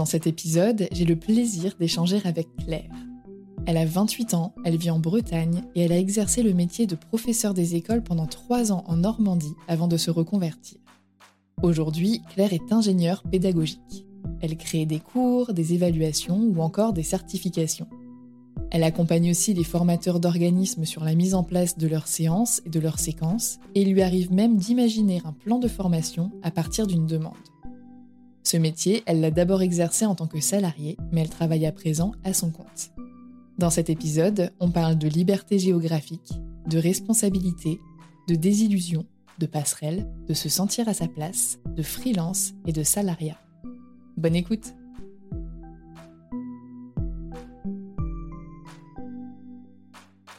[0.00, 2.88] Dans cet épisode, j'ai le plaisir d'échanger avec Claire.
[3.66, 6.94] Elle a 28 ans, elle vit en Bretagne et elle a exercé le métier de
[6.94, 10.78] professeur des écoles pendant 3 ans en Normandie avant de se reconvertir.
[11.62, 14.06] Aujourd'hui, Claire est ingénieure pédagogique.
[14.40, 17.88] Elle crée des cours, des évaluations ou encore des certifications.
[18.70, 22.70] Elle accompagne aussi les formateurs d'organismes sur la mise en place de leurs séances et
[22.70, 26.86] de leurs séquences, et il lui arrive même d'imaginer un plan de formation à partir
[26.86, 27.34] d'une demande.
[28.42, 32.12] Ce métier, elle l'a d'abord exercé en tant que salariée, mais elle travaille à présent
[32.24, 32.90] à son compte.
[33.58, 36.32] Dans cet épisode, on parle de liberté géographique,
[36.66, 37.78] de responsabilité,
[38.28, 39.04] de désillusion,
[39.38, 43.38] de passerelle, de se sentir à sa place, de freelance et de salariat.
[44.16, 44.74] Bonne écoute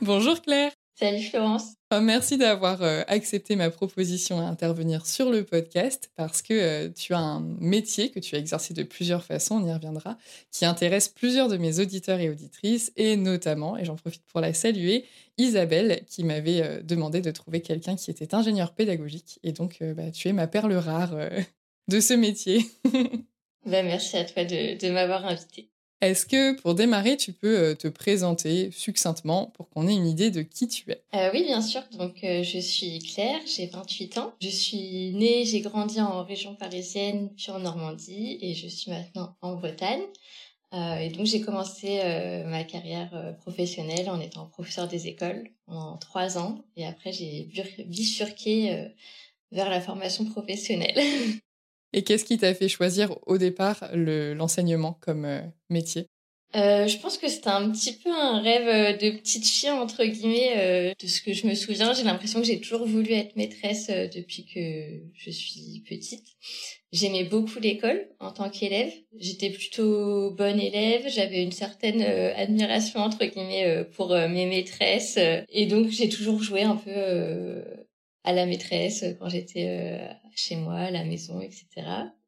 [0.02, 5.44] Bonjour Claire Salut Florence Oh, merci d'avoir euh, accepté ma proposition à intervenir sur le
[5.44, 9.56] podcast parce que euh, tu as un métier que tu as exercé de plusieurs façons,
[9.56, 10.16] on y reviendra,
[10.52, 14.54] qui intéresse plusieurs de mes auditeurs et auditrices et notamment, et j'en profite pour la
[14.54, 15.06] saluer,
[15.40, 20.12] Isabelle qui m'avait euh, demandé de trouver quelqu'un qui était ingénieur pédagogique et donc bah,
[20.12, 21.16] tu es ma perle rare
[21.88, 22.64] de ce métier.
[23.66, 25.71] bah, merci à toi de, de m'avoir invitée.
[26.02, 30.32] Est-ce que pour démarrer, tu peux euh, te présenter succinctement pour qu'on ait une idée
[30.32, 31.04] de qui tu es?
[31.14, 31.84] Euh, Oui, bien sûr.
[31.92, 34.34] Donc, euh, je suis Claire, j'ai 28 ans.
[34.42, 39.36] Je suis née, j'ai grandi en région parisienne, puis en Normandie, et je suis maintenant
[39.42, 40.02] en Bretagne.
[40.74, 42.00] et donc, j'ai commencé
[42.48, 46.64] ma carrière professionnelle en étant professeur des écoles en trois ans.
[46.78, 47.48] Et après, j'ai
[47.86, 48.88] bifurqué
[49.52, 50.98] vers la formation professionnelle.
[51.94, 56.08] Et qu'est-ce qui t'a fait choisir au départ l'enseignement comme euh, métier?
[56.54, 60.04] Euh, je pense que c'était un petit peu un rêve euh, de petite fille entre
[60.04, 61.94] guillemets de ce que je me souviens.
[61.94, 66.26] J'ai l'impression que j'ai toujours voulu être maîtresse depuis que je suis petite.
[66.92, 68.92] J'aimais beaucoup l'école en tant qu'élève.
[69.18, 71.08] J'étais plutôt bonne élève.
[71.08, 75.18] J'avais une certaine admiration entre guillemets pour mes maîtresses
[75.50, 76.92] et donc j'ai toujours joué un peu
[78.24, 80.00] à la maîtresse quand j'étais
[80.36, 81.66] chez moi, à la maison, etc.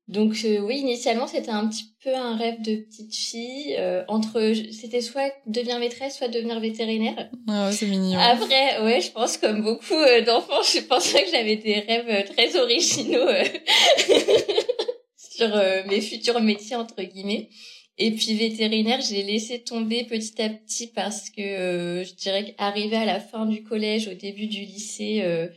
[0.10, 3.78] Donc oui, initialement c'était un petit peu un rêve de petite fille.
[4.07, 7.30] entre, c'était soit devenir maîtresse, soit devenir vétérinaire.
[7.48, 8.19] Ah ouais, c'est mignon.
[8.19, 9.94] Après, ouais, je pense comme beaucoup
[10.25, 13.28] d'enfants, je pensais que j'avais des rêves très originaux
[15.16, 15.50] sur
[15.88, 17.50] mes futurs métiers entre guillemets.
[17.98, 22.96] Et puis vétérinaire, j'ai laissé tomber petit à petit parce que euh, je dirais qu'arrivé
[22.96, 25.48] à la fin du collège, au début du lycée, euh,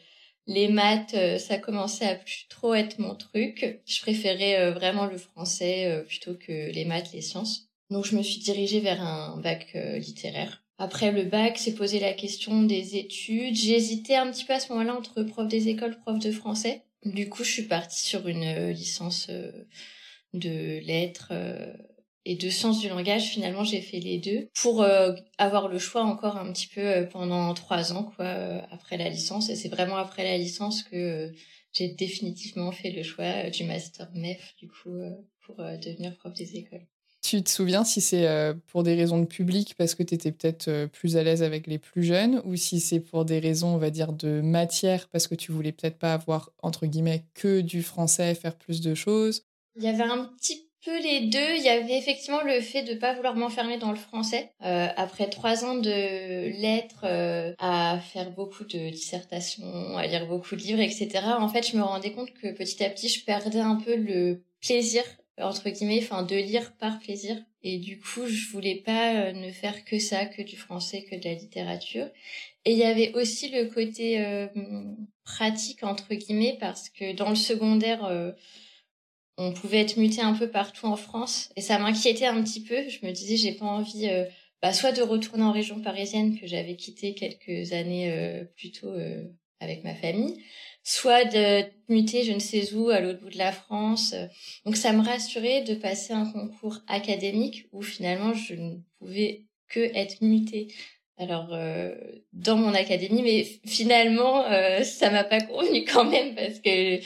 [0.47, 3.81] les maths, euh, ça commençait à plus trop être mon truc.
[3.85, 7.69] Je préférais vraiment le français plutôt que les maths, les sciences.
[7.91, 10.65] Donc je me suis dirigée vers un bac littéraire.
[10.79, 13.57] Après le bac, c'est posé la question des études.
[13.57, 16.83] Hésité un petit peu à ce moment-là entre prof des écoles, prof de français.
[17.05, 19.31] Du coup, je suis partie sur une licence
[20.35, 21.33] de lettres
[22.29, 26.03] et de sciences du langage, finalement, j'ai fait les deux pour euh, avoir le choix
[26.03, 29.49] encore un petit peu euh, pendant trois ans, quoi, euh, après la licence.
[29.49, 31.31] Et c'est vraiment après la licence que
[31.73, 34.99] j'ai définitivement fait le choix du master MEF, du coup,
[35.45, 36.85] pour devenir prof des écoles.
[37.23, 38.27] Tu te souviens si c'est
[38.69, 41.79] pour des raisons de public, parce que tu étais peut-être plus à l'aise avec les
[41.79, 45.35] plus jeunes, ou si c'est pour des raisons, on va dire, de matière, parce que
[45.35, 49.43] tu voulais peut-être pas avoir, entre guillemets, que du français, faire plus de choses?
[49.77, 51.57] Il y avait un petit peu les deux.
[51.57, 54.53] Il y avait effectivement le fait de pas vouloir m'enfermer dans le français.
[54.65, 55.91] Euh, après trois ans de
[56.61, 61.09] lettres, euh, à faire beaucoup de dissertations, à lire beaucoup de livres, etc.
[61.39, 64.45] En fait, je me rendais compte que petit à petit, je perdais un peu le
[64.61, 65.03] plaisir
[65.39, 67.37] entre guillemets, enfin de lire par plaisir.
[67.63, 71.17] Et du coup, je voulais pas euh, ne faire que ça, que du français, que
[71.17, 72.07] de la littérature.
[72.65, 74.19] Et il y avait aussi le côté
[75.25, 78.35] pratique entre guillemets parce que dans le secondaire
[79.39, 82.89] on pouvait être muté un peu partout en France et ça m'inquiétait un petit peu.
[82.89, 84.25] Je me disais j'ai pas envie euh,
[84.63, 88.89] bah, soit de retourner en région parisienne que j'avais quitté quelques années euh, plus tôt
[88.89, 89.25] euh,
[89.61, 90.43] avec ma famille,
[90.83, 94.15] soit de muter je ne sais où à l'autre bout de la France.
[94.65, 99.81] Donc ça me rassurait de passer un concours académique où finalement je ne pouvais que
[99.81, 100.69] être mutée
[101.19, 101.95] alors euh,
[102.33, 106.99] dans mon académie mais finalement euh, ça m'a pas convenu quand même parce que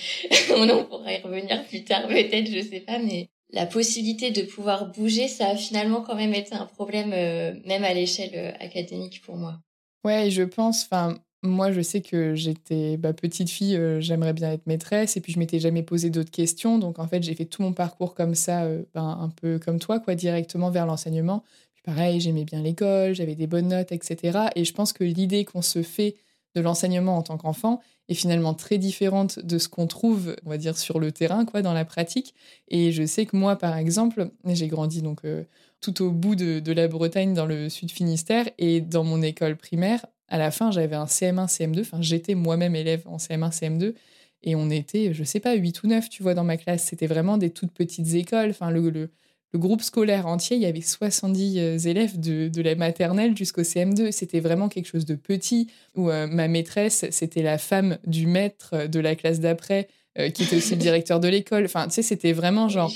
[0.78, 4.90] on pourra y revenir plus tard peut-être je sais pas mais la possibilité de pouvoir
[4.90, 9.36] bouger ça a finalement quand même été un problème euh, même à l'échelle académique pour
[9.36, 9.60] moi
[10.04, 14.66] ouais je pense enfin moi, je sais que j'étais bah, petite fille, j'aimerais bien être
[14.66, 16.78] maîtresse, et puis je m'étais jamais posé d'autres questions.
[16.78, 20.00] Donc, en fait, j'ai fait tout mon parcours comme ça, ben, un peu comme toi,
[20.00, 21.42] quoi, directement vers l'enseignement
[21.90, 24.38] pareil, j'aimais bien l'école, j'avais des bonnes notes, etc.
[24.54, 26.14] Et je pense que l'idée qu'on se fait
[26.54, 30.56] de l'enseignement en tant qu'enfant est finalement très différente de ce qu'on trouve, on va
[30.56, 32.34] dire, sur le terrain, quoi, dans la pratique.
[32.68, 35.44] Et je sais que moi, par exemple, j'ai grandi donc euh,
[35.80, 40.06] tout au bout de, la Bretagne, dans le sud Finistère, et dans mon école primaire,
[40.28, 41.80] à la fin, j'avais un CM1, CM2.
[41.80, 43.94] Enfin, j'étais moi-même élève en CM1, CM2.
[44.42, 46.84] Et on était, je sais pas, 8 ou 9, tu vois, dans ma classe.
[46.84, 48.50] C'était vraiment des toutes petites écoles.
[48.50, 49.10] Enfin, le, le,
[49.52, 54.12] le groupe scolaire entier, il y avait 70 euh, élèves de, la maternelle jusqu'au CM2.
[54.12, 55.66] C'était vraiment quelque chose de petit,
[55.96, 59.88] où euh, ma maîtresse, c'était la femme du maître de la classe d'après,
[60.18, 61.64] euh, qui était aussi le directeur de l'école.
[61.64, 62.92] Enfin, tu sais, c'était vraiment genre...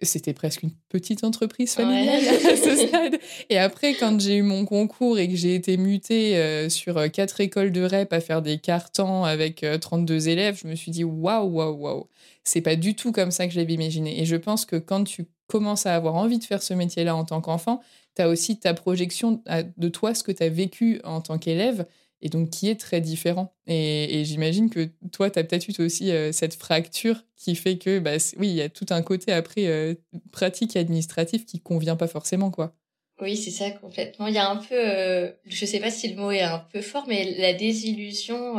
[0.00, 3.18] c'était presque une petite entreprise familiale à ce stade.
[3.50, 7.72] Et après, quand j'ai eu mon concours et que j'ai été mutée sur quatre écoles
[7.72, 11.76] de REP à faire des cartons avec 32 élèves, je me suis dit, waouh, waouh,
[11.76, 12.08] waouh.
[12.42, 14.20] C'est pas du tout comme ça que je l'avais imaginé.
[14.20, 17.24] Et je pense que quand tu commences à avoir envie de faire ce métier-là en
[17.24, 17.80] tant qu'enfant,
[18.14, 19.42] tu as aussi ta projection
[19.76, 21.86] de toi, ce que tu as vécu en tant qu'élève,
[22.22, 23.54] et donc qui est très différent.
[23.66, 27.98] Et, j'imagine que toi, tu as peut-être eu aussi euh, cette fracture qui fait que,
[27.98, 29.94] bah, oui, il y a tout un côté après euh,
[30.30, 32.76] pratique et administratif qui convient pas forcément, quoi.
[33.22, 34.28] Oui, c'est ça complètement.
[34.28, 36.80] Il y a un peu, euh, je sais pas si le mot est un peu
[36.80, 38.54] fort, mais la désillusion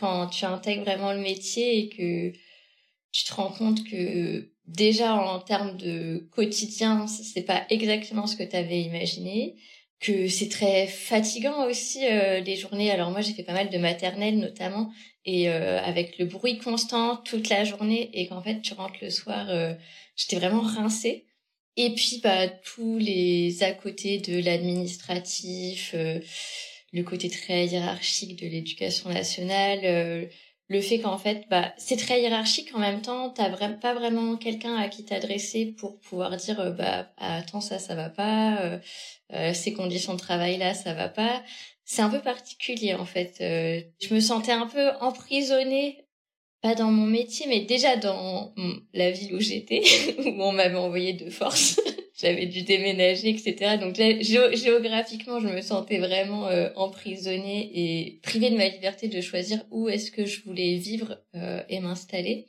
[0.00, 2.36] quand tu intègres vraiment le métier et que
[3.12, 8.42] tu te rends compte que déjà en termes de quotidien, c'est pas exactement ce que
[8.42, 9.56] tu avais imaginé,
[10.00, 12.90] que c'est très fatigant aussi euh, les journées.
[12.90, 14.92] Alors moi j'ai fait pas mal de maternelle notamment
[15.24, 19.10] et euh, avec le bruit constant toute la journée et qu'en fait tu rentres le
[19.10, 19.74] soir, euh,
[20.16, 21.26] j'étais vraiment rincée.
[21.76, 29.10] Et puis bah tous les à côté de l'administratif, le côté très hiérarchique de l'éducation
[29.10, 30.28] nationale
[30.68, 34.76] le fait qu'en fait, bah, c'est très hiérarchique en même temps, t'as pas vraiment quelqu'un
[34.76, 38.78] à qui t'adresser pour pouvoir dire, euh, bah, attends, ça, ça va pas, euh,
[39.32, 41.42] euh, ces conditions de travail là, ça va pas.
[41.84, 43.36] C'est un peu particulier en fait.
[43.38, 46.04] je me sentais un peu emprisonnée,
[46.60, 48.54] pas dans mon métier, mais déjà dans
[48.92, 49.82] la ville où j'étais,
[50.18, 51.80] où on m'avait envoyé de force
[52.20, 53.78] j'avais dû déménager, etc.
[53.78, 59.64] Donc géographiquement, je me sentais vraiment euh, emprisonnée et privée de ma liberté de choisir
[59.70, 62.46] où est-ce que je voulais vivre euh, et m'installer.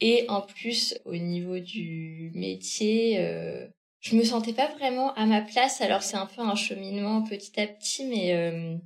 [0.00, 3.66] Et en plus, au niveau du métier, euh,
[4.00, 5.80] je me sentais pas vraiment à ma place.
[5.82, 8.76] Alors c'est un peu un cheminement petit à petit, mais euh,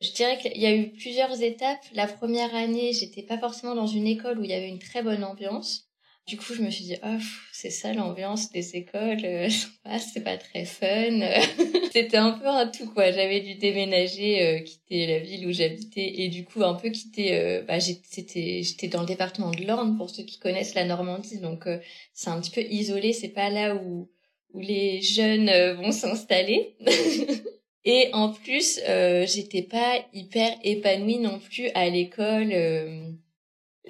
[0.00, 1.84] je dirais qu'il y a eu plusieurs étapes.
[1.94, 5.02] La première année, j'étais pas forcément dans une école où il y avait une très
[5.02, 5.91] bonne ambiance.
[6.26, 7.18] Du coup, je me suis dit, oh,
[7.52, 9.48] c'est ça l'ambiance des écoles, euh,
[9.98, 11.20] c'est pas très fun.
[11.92, 13.10] C'était un peu un tout, quoi.
[13.10, 17.34] J'avais dû déménager, euh, quitter la ville où j'habitais et du coup, un peu quitter,
[17.34, 21.40] euh, bah, j'étais, j'étais dans le département de l'Orne, pour ceux qui connaissent la Normandie.
[21.40, 21.78] Donc, euh,
[22.14, 24.08] c'est un petit peu isolé, c'est pas là où,
[24.54, 26.76] où les jeunes vont s'installer.
[27.84, 28.80] et en plus,
[29.26, 32.54] j'étais pas hyper épanouie non plus à l'école.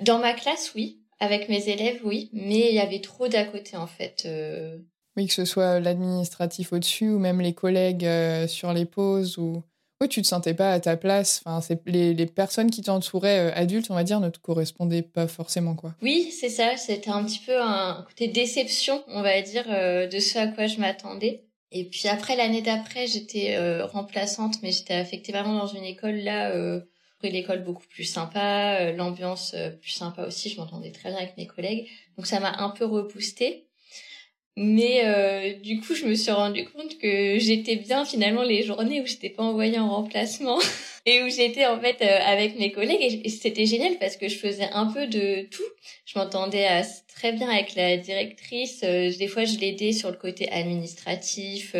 [0.00, 3.76] Dans ma classe, oui avec mes élèves, oui, mais il y avait trop d'à côté
[3.76, 4.24] en fait.
[4.26, 4.76] Euh.
[5.16, 9.62] Oui, que ce soit l'administratif au-dessus ou même les collègues euh, sur les pauses ou
[10.00, 11.40] oui, tu te sentais pas à ta place.
[11.46, 15.02] Enfin, c'est les, les, personnes qui t'entouraient euh, adultes, on va dire, ne te correspondaient
[15.02, 15.94] pas forcément quoi.
[16.02, 16.76] Oui, c'est ça.
[16.76, 20.80] C'était un petit peu un côté déception, on va dire, de ce à quoi je
[20.80, 21.44] m'attendais.
[21.70, 26.52] Et puis après l'année d'après, j'étais remplaçante, mais j'étais affectée vraiment dans une école là
[27.28, 31.36] l'école beaucoup plus sympa, euh, l'ambiance euh, plus sympa aussi, je m'entendais très bien avec
[31.36, 31.88] mes collègues.
[32.16, 33.68] Donc ça m'a un peu reboosté.
[34.56, 39.00] Mais euh, du coup, je me suis rendu compte que j'étais bien finalement les journées
[39.00, 40.58] où j'étais pas envoyée en remplacement
[41.06, 44.68] et où j'étais en fait avec mes collègues et c'était génial parce que je faisais
[44.72, 45.62] un peu de tout.
[46.04, 46.68] Je m'entendais
[47.08, 48.80] très bien avec la directrice.
[48.80, 51.74] des fois, je l'aidais sur le côté administratif,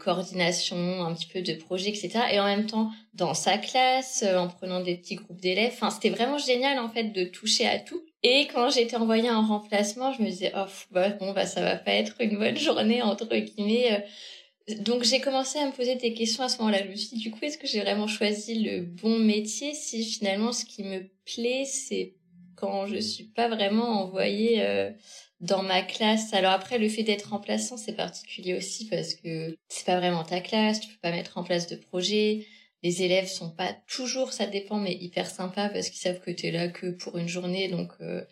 [0.00, 2.18] coordination, un petit peu de projet, etc.
[2.32, 5.72] Et en même temps, dans sa classe, euh, en prenant des petits groupes d'élèves.
[5.74, 8.02] Enfin, c'était vraiment génial en fait de toucher à tout.
[8.22, 11.76] Et quand j'étais envoyée en remplacement, je me disais oh bah bon bah ça va
[11.76, 13.92] pas être une bonne journée entre guillemets.
[13.92, 14.74] Euh.
[14.80, 16.84] Donc j'ai commencé à me poser des questions à ce moment-là.
[16.84, 20.04] Je me suis dit du coup est-ce que j'ai vraiment choisi le bon métier si
[20.04, 22.14] finalement ce qui me plaît c'est
[22.54, 24.92] quand je suis pas vraiment envoyée euh,
[25.40, 26.32] dans ma classe.
[26.32, 30.40] Alors après, le fait d'être remplaçant, c'est particulier aussi parce que c'est pas vraiment ta
[30.40, 32.46] classe, tu peux pas mettre en place de projet
[32.82, 36.50] les élèves sont pas toujours, ça dépend, mais hyper sympa parce qu'ils savent que tu
[36.50, 37.68] là que pour une journée.
[37.68, 38.24] Donc, euh,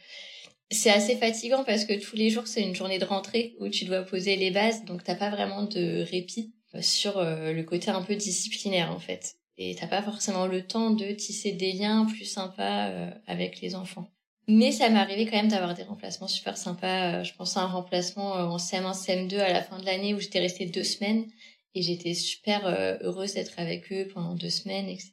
[0.70, 3.84] c'est assez fatigant parce que tous les jours, c'est une journée de rentrée où tu
[3.84, 4.84] dois poser les bases.
[4.84, 8.98] Donc, t'as pas vraiment de répit euh, sur euh, le côté un peu disciplinaire, en
[8.98, 9.36] fait.
[9.56, 12.90] Et t'as pas forcément le temps de tisser des liens plus sympas
[13.26, 14.08] avec les enfants.
[14.48, 17.22] Mais ça m'est arrivé quand même d'avoir des remplacements super sympas.
[17.24, 20.40] Je pense à un remplacement en CM1, CM2 à la fin de l'année où j'étais
[20.40, 21.26] restée deux semaines
[21.74, 25.12] et j'étais super euh, heureuse d'être avec eux pendant deux semaines, etc.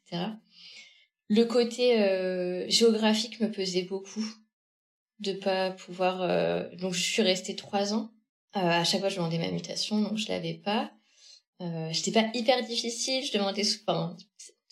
[1.29, 4.25] Le côté euh, géographique me pesait beaucoup
[5.19, 6.21] de pas pouvoir.
[6.21, 8.11] Euh, donc je suis restée trois ans.
[8.53, 10.91] à chaque fois, je demandais ma mutation, donc je l'avais pas.
[11.61, 13.25] Euh, J'étais pas hyper difficile.
[13.25, 14.15] Je demandais souvent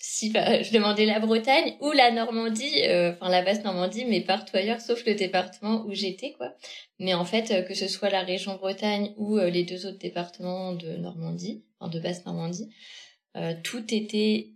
[0.07, 4.21] si bah, je demandais la Bretagne ou la Normandie, euh, enfin la basse Normandie, mais
[4.21, 6.53] partout ailleurs, sauf le département où j'étais, quoi.
[6.99, 9.97] Mais en fait, euh, que ce soit la région Bretagne ou euh, les deux autres
[9.97, 12.69] départements de Normandie, enfin de basse Normandie,
[13.63, 14.51] tout était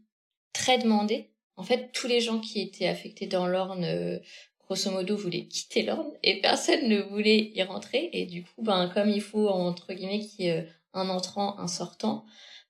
[0.53, 1.31] très demandé.
[1.57, 4.21] En fait, tous les gens qui étaient affectés dans l'Orne,
[4.63, 8.09] grosso modo, voulaient quitter l'Orne et personne ne voulait y rentrer.
[8.13, 11.67] Et du coup, ben comme il faut entre guillemets qu'il y ait un entrant, un
[11.67, 12.23] sortant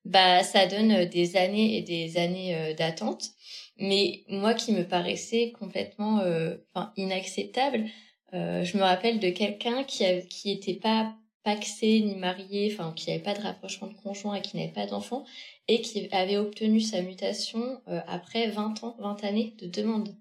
[0.10, 3.30] bah ça donne euh, des années et des années euh, d'attente.
[3.78, 7.86] Mais moi qui me paraissait complètement euh, enfin inacceptable,
[8.34, 13.10] je me rappelle de quelqu'un qui a, qui était pas paxé ni marié, enfin qui
[13.10, 15.26] avait pas de rapprochement de conjoint et qui n'avait pas d'enfant
[15.68, 20.14] et qui avait obtenu sa mutation après 20 ans, 20 années de demande.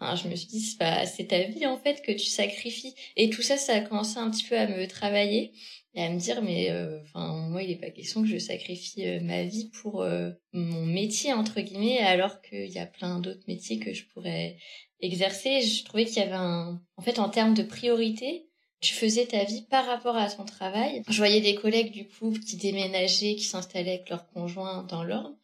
[0.00, 2.94] Je me suis dit, c'est ta vie en fait que tu sacrifies.
[3.16, 5.52] Et tout ça, ça a commencé un petit peu à me travailler
[5.94, 9.06] et à me dire mais euh, enfin moi il n'est pas question que je sacrifie
[9.06, 13.42] euh, ma vie pour euh, mon métier entre guillemets alors qu'il y a plein d'autres
[13.48, 14.58] métiers que je pourrais
[15.00, 15.62] exercer.
[15.62, 18.44] Je trouvais qu'il y avait un en fait en termes de priorité
[18.80, 21.02] tu faisais ta vie par rapport à ton travail.
[21.08, 25.36] Je voyais des collègues du coup qui déménageaient qui s'installaient avec leurs conjoints dans l'ordre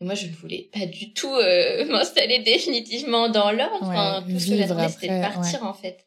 [0.00, 1.34] moi je ne voulais pas du tout
[1.88, 6.06] m'installer définitivement dans l'ordre enfin tout ce que j'attendais c'était de partir en fait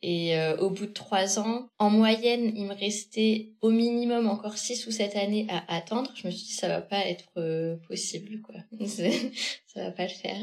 [0.00, 4.56] et euh, au bout de trois ans, en moyenne, il me restait au minimum encore
[4.56, 6.12] six ou sept années à attendre.
[6.14, 8.54] Je me suis dit, ça va pas être euh, possible, quoi.
[8.86, 10.36] ça va pas le faire.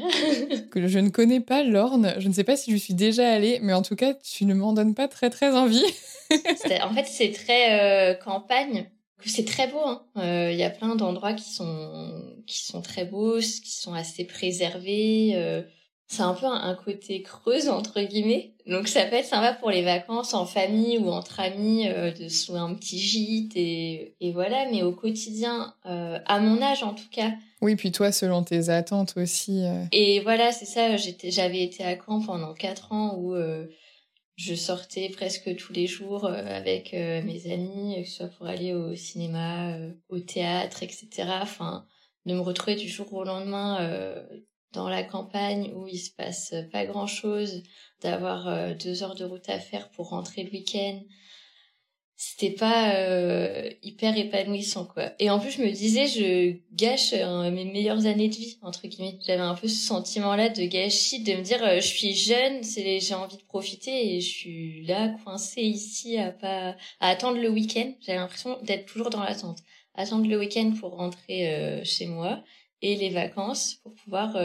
[0.70, 2.16] que je ne connais pas l'Orne.
[2.18, 4.52] Je ne sais pas si je suis déjà allée, mais en tout cas, tu ne
[4.52, 5.84] m'en donnes pas très très envie.
[6.82, 8.90] en fait, c'est très euh, campagne.
[9.24, 9.80] C'est très beau.
[9.84, 10.02] Hein.
[10.50, 15.64] Il y a plein d'endroits qui sont qui sont très beaux, qui sont assez préservés
[16.08, 18.52] c'est un peu un, côté creuse entre guillemets.
[18.66, 22.28] Donc ça peut être sympa pour les vacances en famille ou entre amis euh, de
[22.28, 24.66] se louer un petit gîte et, et voilà.
[24.70, 27.32] Mais au quotidien, euh, à mon âge en tout cas.
[27.60, 29.64] Oui, puis toi selon tes attentes aussi.
[29.64, 29.84] Euh.
[29.90, 30.96] Et voilà, c'est ça.
[30.96, 33.34] J'étais, j'avais été à Caen pendant quatre ans où
[34.36, 38.94] je sortais presque tous les jours avec mes amis, que ce soit pour aller au
[38.94, 39.78] cinéma,
[40.08, 41.08] au théâtre, etc.
[41.40, 41.86] Enfin,
[42.26, 44.24] de me retrouver du jour au lendemain
[44.72, 47.62] dans la campagne où il se passe pas grand chose,
[48.02, 51.00] d'avoir deux heures de route à faire pour rentrer le week-end,
[52.18, 55.12] c'était pas euh, hyper épanouissant quoi.
[55.18, 58.86] Et en plus je me disais je gâche euh, mes meilleures années de vie entre
[58.86, 59.18] guillemets.
[59.26, 62.62] J'avais un peu ce sentiment là de gâchis de me dire euh, je suis jeune,
[62.62, 67.38] c'est j'ai envie de profiter et je suis là coincée ici à pas à attendre
[67.38, 67.92] le week-end.
[68.00, 69.58] J'avais l'impression d'être toujours dans l'attente.
[69.94, 72.42] Attendre le week-end pour rentrer chez moi
[72.82, 74.36] et les vacances pour pouvoir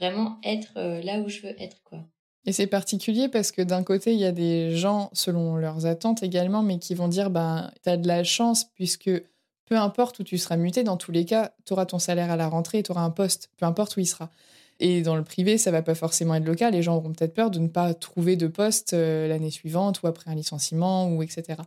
[0.00, 2.00] vraiment être là où je veux être quoi.
[2.46, 6.22] Et c'est particulier parce que d'un côté, il y a des gens, selon leurs attentes
[6.22, 9.10] également, mais qui vont dire, ben, tu de la chance puisque
[9.66, 12.36] peu importe où tu seras muté, dans tous les cas, tu auras ton salaire à
[12.36, 14.30] la rentrée et tu auras un poste, peu importe où il sera.
[14.80, 16.54] Et dans le privé, ça va pas forcément être le.
[16.70, 20.06] Les gens auront peut-être peur de ne pas trouver de poste euh, l'année suivante ou
[20.06, 21.62] après un licenciement ou etc.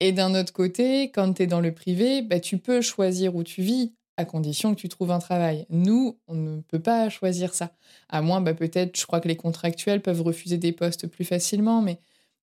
[0.00, 3.44] Et d'un autre côté, quand tu es dans le privé, bah, tu peux choisir où
[3.44, 5.66] tu vis à condition que tu trouves un travail.
[5.70, 7.72] Nous, on ne peut pas choisir ça.
[8.08, 11.82] À moins, bah, peut-être, je crois que les contractuels peuvent refuser des postes plus facilement,
[11.82, 11.98] mais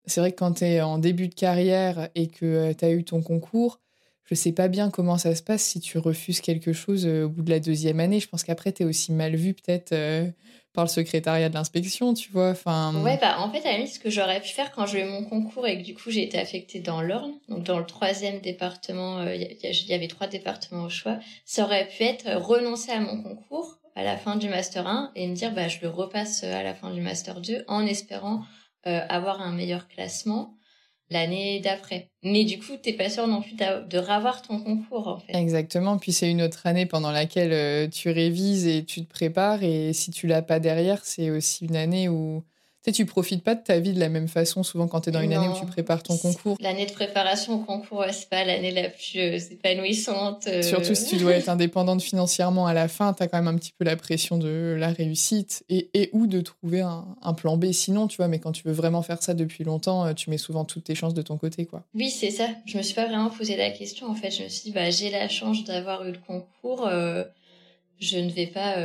[0.06, 2.92] c'est vrai que quand tu es en début de carrière et que euh, tu as
[2.92, 3.80] eu ton concours,
[4.26, 7.30] je sais pas bien comment ça se passe si tu refuses quelque chose euh, au
[7.30, 8.20] bout de la deuxième année.
[8.20, 10.30] Je pense qu'après, tu es aussi mal vu peut-être euh,
[10.78, 12.52] par le secrétariat de l'inspection, tu vois.
[12.52, 12.94] Enfin...
[13.02, 15.10] Ouais, bah en fait, à la limite, ce que j'aurais pu faire quand j'ai eu
[15.10, 18.42] mon concours et que du coup j'ai été affectée dans l'Orne, donc dans le troisième
[18.42, 23.00] département, euh, il y, avait trois départements au choix, ça aurait pu être renoncer à
[23.00, 26.44] mon concours à la fin du Master 1 et me dire, bah je le repasse
[26.44, 28.44] à la fin du Master 2 en espérant
[28.84, 30.57] avoir un meilleur classement
[31.10, 32.10] l'année d'après.
[32.24, 35.34] Mais du coup, t'es pas sûr non plus de revoir ton concours, en fait.
[35.34, 35.98] Exactement.
[35.98, 39.64] Puis c'est une autre année pendant laquelle euh, tu révises et tu te prépares.
[39.64, 42.44] Et si tu l'as pas derrière, c'est aussi une année où
[42.88, 45.12] sais, tu profites pas de ta vie de la même façon souvent quand tu es
[45.12, 46.58] dans une année où tu prépares ton concours.
[46.60, 50.48] L'année de préparation au concours, c'est pas l'année la plus euh, épanouissante.
[50.48, 50.62] Euh.
[50.62, 53.58] Surtout si tu dois être indépendante financièrement à la fin, tu as quand même un
[53.58, 57.72] petit peu la pression de la réussite et, et ou de trouver un, plan B
[57.72, 58.28] sinon, tu vois.
[58.28, 60.96] Mais quand tu veux vraiment faire ça depuis longtemps, euh, tu mets souvent toutes tes
[60.96, 61.84] chances de ton côté, quoi.
[61.94, 62.48] Oui, c'est ça.
[62.66, 64.08] Je me suis pas vraiment posé la question.
[64.08, 66.90] En fait, je me suis dit, bah, j'ai la chance d'avoir eu le concours.
[68.00, 68.78] je ne vais pas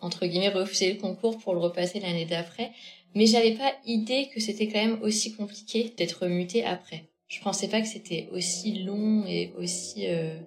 [0.00, 2.72] entre guillemets refuser le concours pour le repasser l'année d'après.
[3.14, 7.08] Mais j'avais pas idée que c'était quand même aussi compliqué d'être muté après.
[7.28, 10.38] Je pensais pas que c'était aussi long et aussi euh,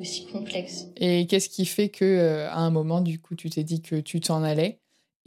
[0.00, 0.86] aussi complexe.
[0.96, 3.96] Et qu'est-ce qui fait que euh, à un moment du coup tu t'es dit que
[3.96, 4.78] tu t'en allais?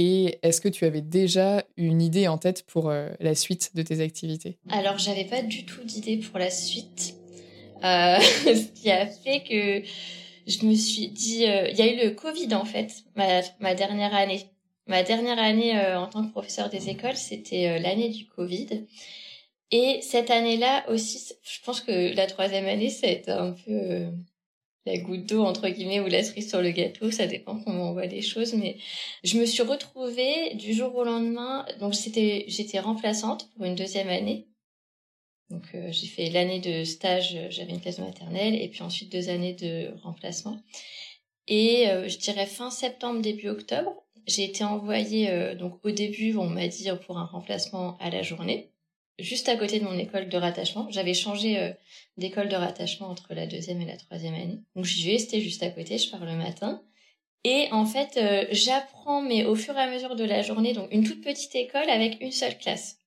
[0.02, 3.82] Et est-ce que tu avais déjà une idée en tête pour euh, la suite de
[3.82, 4.58] tes activités?
[4.70, 7.16] Alors j'avais pas du tout d'idée pour la suite.
[7.82, 9.88] ce qui a fait que
[10.48, 13.76] je me suis dit, euh, il y a eu le Covid en fait, ma, ma
[13.76, 14.46] dernière année.
[14.88, 18.86] Ma dernière année euh, en tant que professeur des écoles, c'était euh, l'année du Covid.
[19.72, 24.08] Et cette année-là aussi, je pense que la troisième année, ça a été un peu
[24.86, 27.94] la goutte d'eau entre guillemets ou la cerise sur le gâteau, ça dépend comment on
[27.94, 28.54] voit les choses.
[28.56, 28.78] Mais
[29.24, 31.66] je me suis retrouvée du jour au lendemain.
[31.80, 34.49] Donc c'était, j'étais remplaçante pour une deuxième année
[35.50, 39.12] donc euh, j'ai fait l'année de stage, euh, j'avais une classe maternelle, et puis ensuite
[39.12, 40.60] deux années de remplacement.
[41.48, 46.46] Et euh, je dirais fin septembre, début octobre, j'ai été envoyée, donc au début, on
[46.46, 48.70] m'a dit pour un remplacement à la journée,
[49.18, 50.88] juste à côté de mon école de rattachement.
[50.92, 51.74] J'avais changé
[52.18, 54.60] d'école de rattachement entre la deuxième et la troisième année.
[54.76, 56.84] Donc j'y vais, c'était juste à côté, je pars le matin.
[57.44, 58.20] Et en fait,
[58.52, 61.90] j'apprends, mais au fur et à mesure de la journée, donc une toute petite école
[61.90, 62.99] avec une seule classe.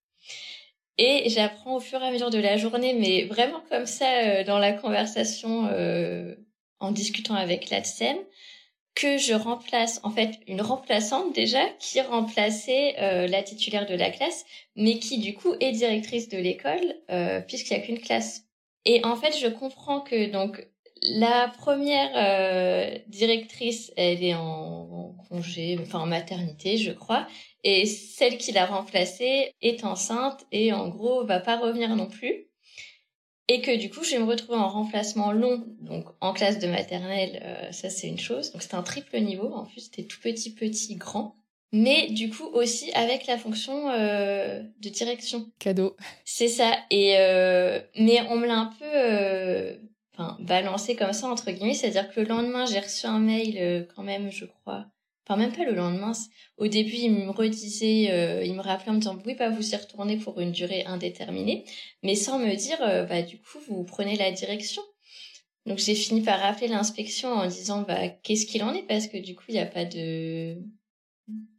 [1.04, 4.44] Et j'apprends au fur et à mesure de la journée, mais vraiment comme ça, euh,
[4.44, 6.36] dans la conversation, euh,
[6.78, 8.16] en discutant avec l'ADSEM,
[8.94, 14.10] que je remplace, en fait, une remplaçante déjà, qui remplaçait euh, la titulaire de la
[14.10, 14.44] classe,
[14.76, 16.94] mais qui du coup est directrice de l'école,
[17.48, 18.44] puisqu'il n'y a qu'une classe.
[18.84, 20.64] Et en fait, je comprends que donc
[21.02, 27.26] la première directrice, elle est en, congé, enfin en maternité, je crois,
[27.64, 32.48] et celle qui l'a remplacée est enceinte et en gros va pas revenir non plus.
[33.48, 36.66] Et que du coup, je vais me retrouver en remplacement long, donc en classe de
[36.68, 38.52] maternelle, euh, ça c'est une chose.
[38.52, 41.36] Donc c'était un triple niveau, en plus c'était tout petit, petit, grand.
[41.72, 45.50] Mais du coup aussi avec la fonction euh, de direction.
[45.58, 45.96] Cadeau.
[46.24, 46.72] C'est ça.
[46.90, 49.78] Et euh, mais on me l'a un peu,
[50.14, 54.02] enfin balancé comme ça entre guillemets, c'est-à-dire que le lendemain j'ai reçu un mail quand
[54.02, 54.86] même, je crois,
[55.36, 56.12] même pas le lendemain.
[56.56, 59.72] Au début, il me redisait, euh, il me rappelait en me disant oui, bah vous
[59.72, 61.64] y retournez pour une durée indéterminée,
[62.02, 64.82] mais sans me dire euh, bah du coup vous prenez la direction.
[65.66, 68.82] Donc j'ai fini par rappeler l'inspection en disant bah qu'est-ce qu'il en est?
[68.82, 70.56] Parce que du coup il n'y a pas de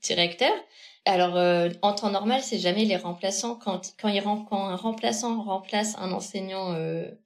[0.01, 0.53] directeur.
[1.05, 3.55] Alors, euh, en temps normal, c'est jamais les remplaçants.
[3.55, 6.75] Quand, quand, un remplaçant remplace un enseignant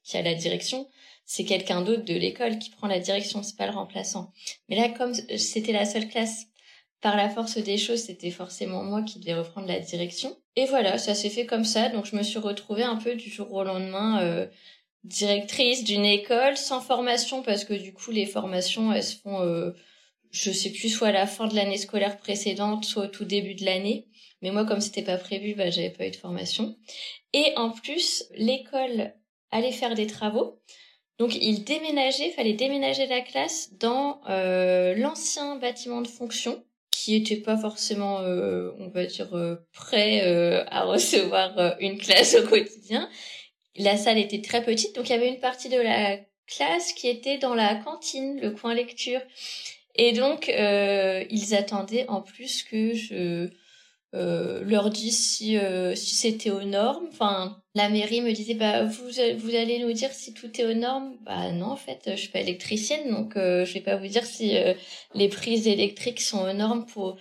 [0.04, 0.88] qui a la direction,
[1.28, 4.34] c'est quelqu'un d'autre de l'école qui prend la direction, c'est pas le remplaçant.
[4.68, 6.48] Mais là, comme c'était la seule classe,
[7.00, 10.36] par la force des choses, c'était forcément moi qui devais reprendre la direction.
[10.56, 11.90] Et voilà, ça s'est fait comme ça.
[11.90, 14.48] Donc, je me suis retrouvée un peu du jour au lendemain euh,
[15.04, 19.74] directrice d'une école sans formation parce que du coup, les formations, elles se font
[20.32, 23.56] je sais plus, soit à la fin de l'année scolaire précédente, soit au tout début
[23.56, 24.08] de l'année.
[24.42, 26.78] Mais moi, comme c'était pas prévu, bah, j'avais pas eu de formation.
[27.34, 29.14] Et en plus, l'école
[29.52, 30.60] allait faire des travaux.
[31.20, 37.38] Donc, il déménageait, fallait déménager la classe dans euh, l'ancien bâtiment de fonction, qui était
[37.38, 40.22] pas forcément, euh, on va dire, euh, prêt
[40.70, 43.10] à recevoir une classe au quotidien.
[43.76, 47.08] La salle était très petite, donc il y avait une partie de la classe qui
[47.08, 49.22] était dans la cantine, le coin lecture.
[49.96, 53.50] Et donc, ils attendaient en plus que je
[54.18, 57.08] euh, leur dise si, euh, si c'était aux normes.
[57.76, 61.16] La mairie me disait, bah, vous, vous allez nous dire si tout est aux normes?
[61.22, 64.26] Bah non, en fait, je suis pas électricienne, donc euh, je vais pas vous dire
[64.26, 64.74] si euh,
[65.14, 67.18] les prises électriques sont aux normes pour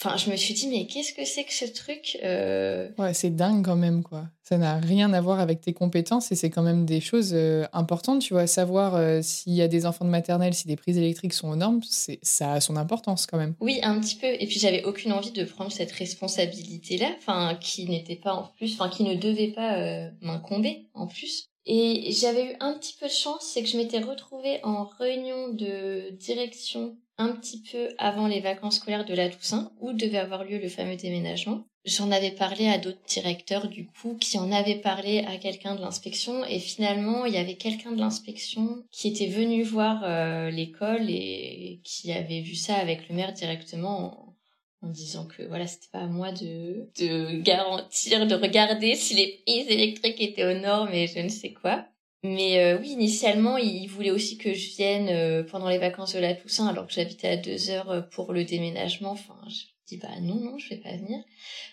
[0.00, 2.88] Enfin, je me suis dit, mais qu'est-ce que c'est que ce truc euh...
[2.98, 4.26] Ouais, c'est dingue quand même, quoi.
[4.44, 7.64] Ça n'a rien à voir avec tes compétences et c'est quand même des choses euh,
[7.72, 8.46] importantes, tu vois.
[8.46, 11.56] Savoir euh, s'il y a des enfants de maternelle, si des prises électriques sont aux
[11.56, 11.80] normes,
[12.22, 13.56] ça a son importance quand même.
[13.60, 14.28] Oui, un petit peu.
[14.28, 18.74] Et puis, j'avais aucune envie de prendre cette responsabilité-là, enfin, qui n'était pas en plus,
[18.74, 21.48] enfin, qui ne devait pas m'incomber en plus.
[21.66, 25.48] Et j'avais eu un petit peu de chance, c'est que je m'étais retrouvée en réunion
[25.48, 30.44] de direction un petit peu avant les vacances scolaires de la Toussaint, où devait avoir
[30.44, 31.64] lieu le fameux déménagement.
[31.84, 35.80] J'en avais parlé à d'autres directeurs du coup, qui en avaient parlé à quelqu'un de
[35.80, 41.08] l'inspection, et finalement il y avait quelqu'un de l'inspection qui était venu voir euh, l'école
[41.08, 44.34] et qui avait vu ça avec le maire directement
[44.82, 49.42] en, disant que voilà c'était pas à moi de, de garantir, de regarder si les
[49.44, 51.86] prises électriques étaient aux normes et je ne sais quoi.
[52.24, 56.18] Mais euh, oui, initialement, il voulait aussi que je vienne euh, pendant les vacances de
[56.18, 59.12] la Toussaint, alors que j'habitais à deux heures euh, pour le déménagement.
[59.12, 61.22] Enfin, je dis bah non, non, je vais pas venir.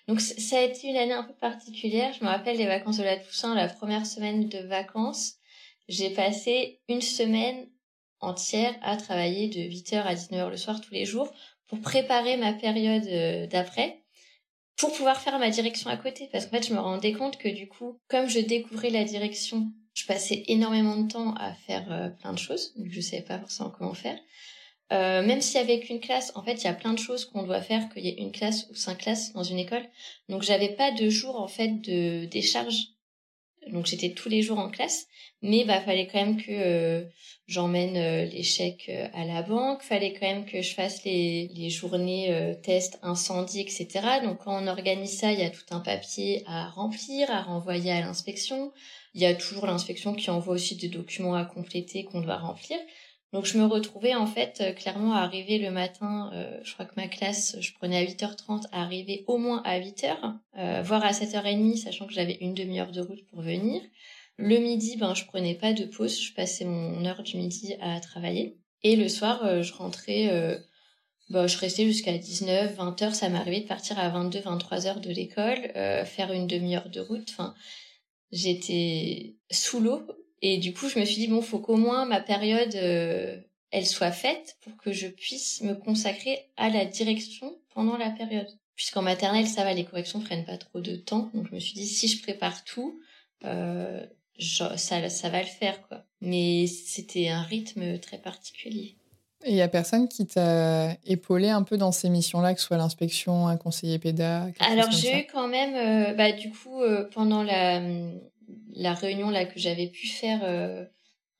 [0.07, 2.13] Donc ça a été une année un peu particulière.
[2.13, 5.33] Je me rappelle les vacances de la Toussaint, la première semaine de vacances,
[5.87, 7.67] j'ai passé une semaine
[8.19, 11.31] entière à travailler de 8h à 19h le soir tous les jours
[11.67, 14.01] pour préparer ma période d'après
[14.77, 17.49] pour pouvoir faire ma direction à côté parce qu'en fait je me rendais compte que
[17.49, 22.09] du coup comme je découvrais la direction je passais énormément de temps à faire euh,
[22.09, 24.19] plein de choses, donc je savais pas forcément comment faire.
[24.93, 27.25] Euh, même s'il y avait qu'une classe, en fait, il y a plein de choses
[27.25, 29.83] qu'on doit faire, qu'il y ait une classe ou cinq classes dans une école.
[30.29, 32.89] Donc, j'avais pas de jour, en fait, de décharge.
[33.71, 35.07] Donc, j'étais tous les jours en classe.
[35.41, 37.03] Mais, bah, fallait quand même que euh,
[37.47, 39.81] j'emmène euh, les chèques à la banque.
[39.81, 43.87] Fallait quand même que je fasse les, les journées tests incendie, etc.
[44.23, 47.91] Donc, quand on organise ça, il y a tout un papier à remplir, à renvoyer
[47.91, 48.71] à l'inspection.
[49.15, 52.77] Il y a toujours l'inspection qui envoie aussi des documents à compléter qu'on doit remplir.
[53.31, 56.85] Donc je me retrouvais en fait euh, clairement à arriver le matin, euh, je crois
[56.85, 60.15] que ma classe, je prenais à 8h30, à arriver au moins à 8h,
[60.57, 63.81] euh, voire à 7h30, sachant que j'avais une demi-heure de route pour venir.
[64.37, 67.99] Le midi, ben je prenais pas de pause, je passais mon heure du midi à
[68.01, 68.57] travailler.
[68.83, 70.59] Et le soir, je rentrais,
[71.29, 75.09] ben, je restais jusqu'à 19, 20h, ça m'arrivait de partir à 22, 23 heures de
[75.09, 75.71] l'école,
[76.05, 77.29] faire une demi-heure de route.
[77.31, 77.55] Enfin,
[78.31, 80.01] j'étais sous l'eau.
[80.41, 83.39] Et du coup je me suis dit bon faut qu'au moins ma période euh,
[83.71, 88.47] elle soit faite pour que je puisse me consacrer à la direction pendant la période.
[88.75, 91.31] Puisqu'en maternelle ça va les corrections prennent pas trop de temps.
[91.33, 92.99] Donc je me suis dit si je prépare tout
[93.43, 94.05] euh,
[94.39, 96.05] ça ça va le faire quoi.
[96.21, 98.97] Mais c'était un rythme très particulier
[99.45, 102.65] et il y a personne qui t'a épaulé un peu dans ces missions-là, que ce
[102.65, 107.07] soit l'inspection, un conseiller pédagogue Alors j'ai eu quand même, euh, bah, du coup, euh,
[107.13, 107.79] pendant la,
[108.73, 110.83] la réunion là que j'avais pu faire euh,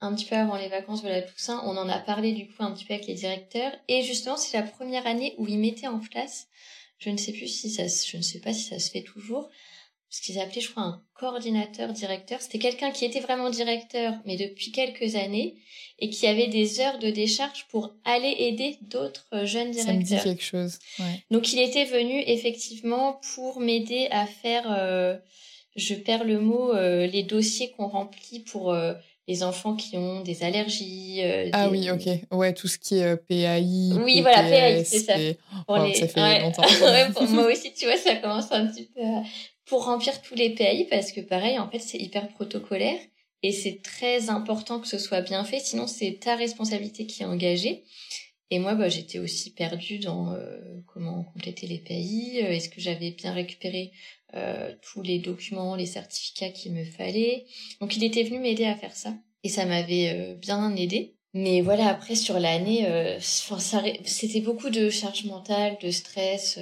[0.01, 2.63] un petit peu avant les vacances de la Toussaint, on en a parlé du coup
[2.63, 3.71] un petit peu avec les directeurs.
[3.87, 6.47] Et justement, c'est la première année où ils mettaient en place,
[6.99, 9.49] je ne sais plus si ça, je ne sais pas si ça se fait toujours,
[10.09, 12.41] ce qu'ils appelaient, je crois, un coordinateur directeur.
[12.41, 15.55] C'était quelqu'un qui était vraiment directeur, mais depuis quelques années,
[15.99, 19.93] et qui avait des heures de décharge pour aller aider d'autres jeunes directeurs.
[19.93, 20.79] Ça me dit quelque chose.
[21.31, 25.17] Donc il était venu effectivement pour m'aider à faire, euh,
[25.75, 28.93] je perds le mot, euh, les dossiers qu'on remplit pour euh,
[29.27, 31.21] les enfants qui ont des allergies.
[31.53, 32.07] ah oui, ok.
[32.31, 33.93] Ouais, tout ce qui est PAI.
[34.03, 35.15] Oui, voilà, PAI, c'est ça.
[35.65, 36.61] Pour oh, Ça fait longtemps.
[36.81, 39.01] ouais, pour moi aussi, tu vois, ça commence un petit peu
[39.65, 42.99] pour remplir tous les pays parce que pareil, en fait, c'est hyper protocolaire
[43.43, 47.27] et c'est très important que ce soit bien fait, sinon c'est ta responsabilité qui est
[47.27, 47.83] engagée.
[48.51, 52.41] Et moi, bah, j'étais aussi perdue dans euh, comment compléter les pays.
[52.43, 53.91] Euh, est-ce que j'avais bien récupéré
[54.35, 57.45] euh, tous les documents, les certificats qu'il me fallait
[57.81, 59.15] Donc, il était venu m'aider à faire ça.
[59.43, 61.14] Et ça m'avait bien aidé.
[61.35, 62.87] Mais voilà, après, sur l'année,
[63.19, 66.57] c'était beaucoup de charge mentale, de stress.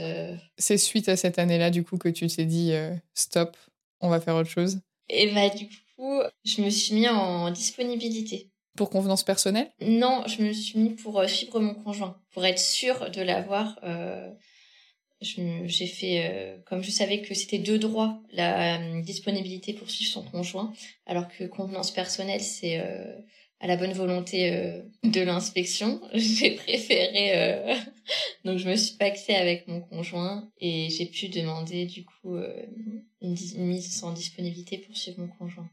[0.58, 2.74] C'est suite à cette année-là, du coup, que tu t'es dit
[3.14, 3.56] stop,
[4.02, 4.80] on va faire autre chose?
[5.10, 8.50] Et bah, du coup, je me suis mis en disponibilité.
[8.76, 9.72] Pour convenance personnelle?
[9.82, 13.80] Non, je me suis mis pour euh, suivre mon conjoint, pour être sûre de l'avoir.
[13.84, 14.32] Euh,
[15.22, 20.24] j'ai fait, euh, comme je savais que c'était deux droits, la disponibilité pour suivre son
[20.24, 20.74] conjoint,
[21.06, 22.82] alors que convenance personnelle, c'est
[23.64, 26.02] à la bonne volonté de l'inspection.
[26.14, 27.76] J'ai préféré,
[28.46, 32.36] donc je me suis paxée avec mon conjoint et j'ai pu demander du coup
[33.22, 35.70] une, une mise en disponibilité pour suivre mon conjoint.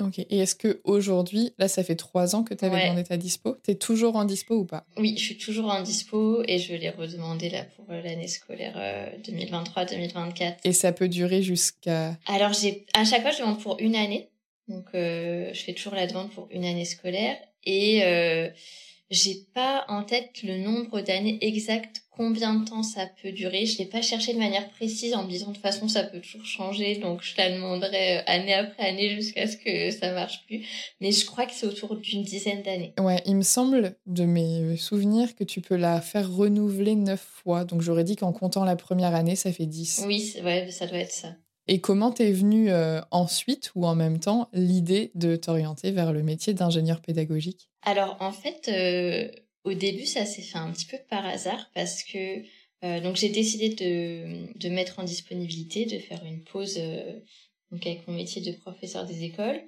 [0.00, 0.18] Ok.
[0.18, 3.56] Et est-ce que aujourd'hui, là, ça fait trois ans que tu avais demandé ta dispo,
[3.62, 4.86] tu es toujours en dispo ou pas?
[4.96, 8.74] Oui, je suis toujours en dispo et je l'ai redemandé là pour euh, l'année scolaire
[9.22, 10.42] 2023-2024.
[10.42, 13.94] Euh, et ça peut durer jusqu'à Alors, j'ai à chaque fois, je demande pour une
[13.94, 14.30] année.
[14.68, 18.02] Donc, euh, je fais toujours la demande pour une année scolaire et
[19.12, 23.66] j'ai pas en tête le nombre d'années exactes, combien de temps ça peut durer.
[23.66, 26.20] Je l'ai pas cherché de manière précise en me disant de toute façon ça peut
[26.20, 30.46] toujours changer, donc je la demanderai euh, année après année jusqu'à ce que ça marche
[30.46, 30.66] plus.
[31.02, 32.94] Mais je crois que c'est autour d'une dizaine d'années.
[32.98, 37.64] Ouais, il me semble de mes souvenirs que tu peux la faire renouveler neuf fois.
[37.64, 40.02] Donc j'aurais dit qu'en comptant la première année, ça fait dix.
[40.06, 41.34] Oui, ouais, ça doit être ça.
[41.68, 46.22] Et comment t'es venue euh, ensuite ou en même temps l'idée de t'orienter vers le
[46.22, 47.68] métier d'ingénieur pédagogique?
[47.82, 49.30] Alors en fait, euh,
[49.64, 52.42] au début, ça s'est fait un petit peu par hasard parce que
[52.84, 56.80] euh, donc j'ai décidé de, mettre en disponibilité, de faire une pause
[57.70, 59.62] donc avec mon métier de professeur des écoles.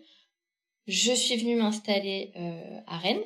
[0.87, 2.33] Je suis venue m'installer
[2.87, 3.23] à Rennes,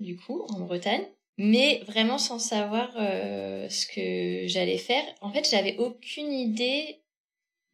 [0.00, 1.04] du coup, en Bretagne
[1.40, 5.04] mais vraiment sans savoir ce que j'allais faire.
[5.20, 7.00] En fait, j'avais aucune idée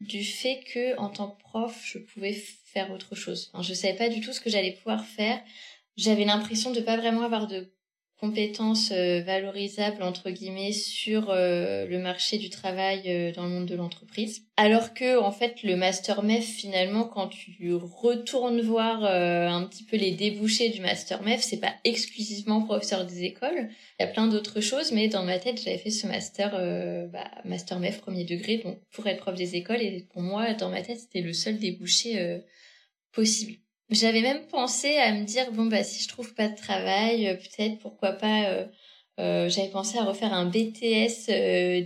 [0.00, 3.50] du fait que en tant que prof, je pouvais faire autre chose.
[3.60, 5.40] Je savais pas du tout ce que j'allais pouvoir faire.
[5.96, 7.72] J'avais l'impression de pas vraiment avoir de
[8.20, 13.66] compétences euh, valorisables entre guillemets sur euh, le marché du travail euh, dans le monde
[13.66, 14.46] de l'entreprise.
[14.56, 19.96] Alors que en fait le master MEF finalement quand tu retournes voir un petit peu
[19.96, 23.68] les débouchés du master MEF c'est pas exclusivement professeur des écoles.
[23.98, 26.52] Il y a plein d'autres choses mais dans ma tête j'avais fait ce master
[27.10, 28.58] bah, master MEF premier degré.
[28.58, 31.58] Donc pour être prof des écoles et pour moi dans ma tête c'était le seul
[31.58, 32.40] débouché
[33.12, 33.58] possible
[33.90, 37.34] j'avais même pensé à me dire bon bah si je trouve pas de travail, euh,
[37.34, 38.46] peut-être pourquoi pas.
[38.46, 38.66] Euh,
[39.20, 41.30] euh, j'avais pensé à refaire un BTS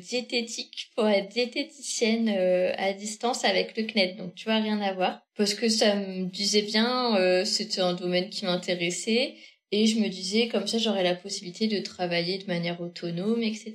[0.01, 4.17] diététique pour être diététicienne à distance avec le CNED.
[4.17, 8.31] Donc tu vois rien à voir parce que ça me disait bien, c'était un domaine
[8.31, 9.35] qui m'intéressait
[9.73, 13.75] et je me disais comme ça j'aurais la possibilité de travailler de manière autonome, etc.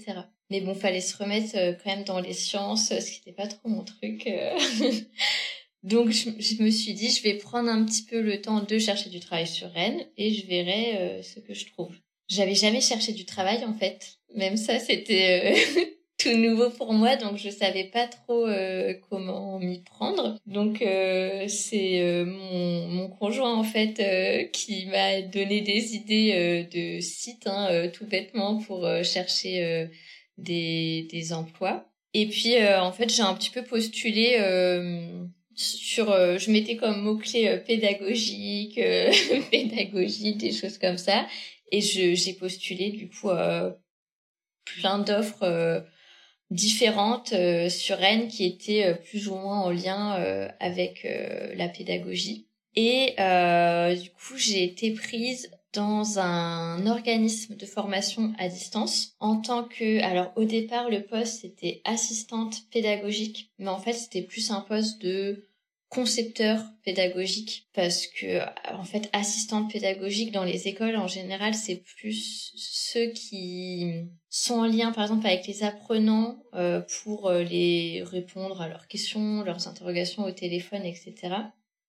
[0.49, 3.69] Mais bon, fallait se remettre quand même dans les sciences, ce qui n'était pas trop
[3.69, 4.27] mon truc.
[5.83, 9.09] Donc je, me suis dit, je vais prendre un petit peu le temps de chercher
[9.09, 11.93] du travail sur Rennes et je verrai euh, ce que je trouve.
[12.29, 14.17] J'avais jamais cherché du travail en fait.
[14.33, 15.83] Même ça, c'était euh,
[16.17, 20.37] tout nouveau pour moi, donc je savais pas trop euh, comment m'y prendre.
[20.45, 20.77] Donc
[21.49, 28.05] c'est mon, mon, conjoint en fait qui m'a donné des idées de sites, hein, tout
[28.05, 29.89] bêtement pour chercher
[30.37, 31.89] des, des emplois.
[32.13, 34.37] Et puis en fait, j'ai un petit peu postulé
[35.55, 39.11] sur euh, je mettais comme mot clé euh, pédagogique euh,
[39.51, 41.27] pédagogie des choses comme ça.
[41.71, 43.31] Et j'ai postulé du coup
[44.63, 45.83] plein d'offres
[46.51, 47.33] différentes
[47.69, 50.11] sur Rennes qui étaient plus ou moins en lien
[50.59, 51.07] avec
[51.55, 52.47] la pédagogie.
[52.75, 53.15] Et
[53.99, 59.15] du coup j'ai été prise dans un organisme de formation à distance.
[59.19, 64.21] En tant que alors au départ le poste c'était assistante pédagogique mais en fait c'était
[64.21, 65.47] plus un poste de
[65.89, 68.39] concepteur pédagogique parce que
[68.73, 74.65] en fait assistante pédagogique dans les écoles en général c'est plus ceux qui sont en
[74.65, 79.67] lien par exemple avec les apprenants euh, pour euh, les répondre à leurs questions leurs
[79.67, 81.35] interrogations au téléphone etc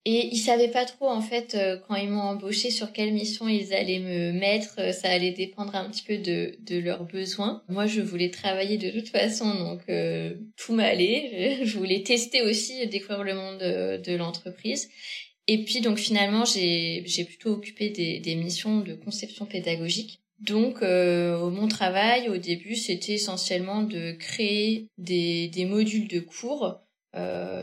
[0.07, 3.49] et ils savaient pas trop en fait euh, quand ils m'ont embauché sur quelle mission
[3.49, 4.75] ils allaient me mettre.
[4.79, 7.63] Euh, ça allait dépendre un petit peu de, de leurs besoins.
[7.69, 11.61] Moi, je voulais travailler de toute façon, donc euh, tout m'allait.
[11.65, 14.91] Je, voulais tester aussi, découvrir le monde de, de l'entreprise.
[15.47, 20.21] Et puis donc finalement, j'ai j'ai plutôt occupé des, des missions de conception pédagogique.
[20.41, 26.81] Donc mon travail au début, c'était essentiellement de créer des, des modules de cours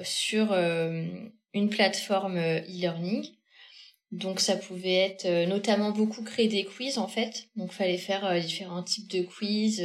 [0.03, 0.53] sur
[1.53, 3.27] une plateforme euh, e-learning.
[4.11, 7.47] Donc ça pouvait être notamment beaucoup créer des quiz en fait.
[7.55, 9.81] Donc fallait faire différents types de quiz,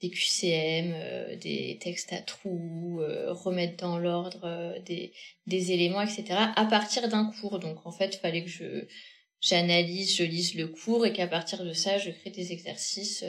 [0.00, 5.12] des QCM, des textes à trous, remettre dans l'ordre des,
[5.46, 6.28] des éléments, etc.
[6.56, 7.58] à partir d'un cours.
[7.58, 8.86] Donc en fait fallait que je
[9.42, 13.22] j'analyse, je lise le cours et qu'à partir de ça je crée des exercices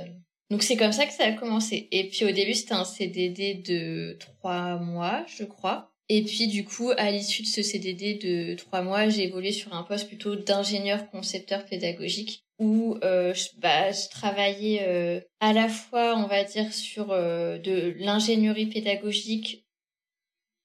[0.52, 1.88] donc c'est comme ça que ça a commencé.
[1.91, 5.90] Et puis au début c'était un CDD de trois mois, je crois.
[6.13, 9.74] Et puis du coup, à l'issue de ce CDD de trois mois, j'ai évolué sur
[9.74, 16.17] un poste plutôt d'ingénieur concepteur pédagogique où euh, je, bah, travaillais euh, à la fois,
[16.17, 19.65] on va dire, sur euh, de l'ingénierie pédagogique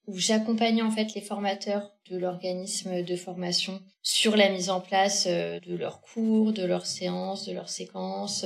[0.08, 5.28] où j'accompagnais en fait les formateurs de l'organisme de formation sur la mise en place
[5.28, 8.44] de leurs cours, de leurs séances, de leurs séquences,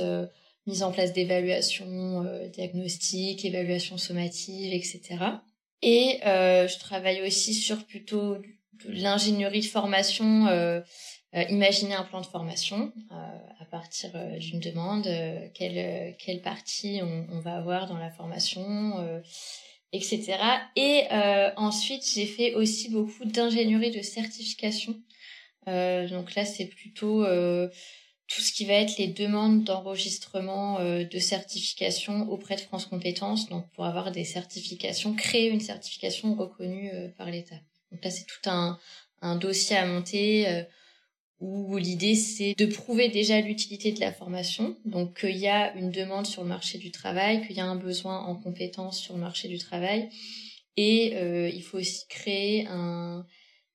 [0.67, 5.17] mise en place d'évaluations diagnostiques, évaluations sommatives, etc.
[5.81, 8.37] Et euh, je travaille aussi sur plutôt
[8.87, 10.81] l'ingénierie de formation, euh,
[11.35, 15.07] euh, imaginer un plan de formation à partir d'une demande,
[15.53, 19.21] quelle, quelle partie on, on, va avoir dans la formation,
[19.93, 20.37] etc.
[20.75, 21.05] Et
[21.55, 24.99] ensuite, j'ai fait aussi beaucoup d'ingénierie de certification.
[25.67, 27.25] donc là, c'est plutôt
[28.33, 33.49] tout ce qui va être les demandes d'enregistrement euh, de certification auprès de France Compétences,
[33.49, 37.57] donc pour avoir des certifications, créer une certification reconnue euh, par l'État.
[37.91, 38.79] Donc là, c'est tout un,
[39.21, 40.63] un, dossier à monter euh,
[41.39, 45.91] où l'idée, c'est de prouver déjà l'utilité de la formation, donc qu'il y a une
[45.91, 49.21] demande sur le marché du travail, qu'il y a un besoin en compétences sur le
[49.21, 50.09] marché du travail,
[50.77, 51.17] et
[51.53, 53.25] il faut aussi créer un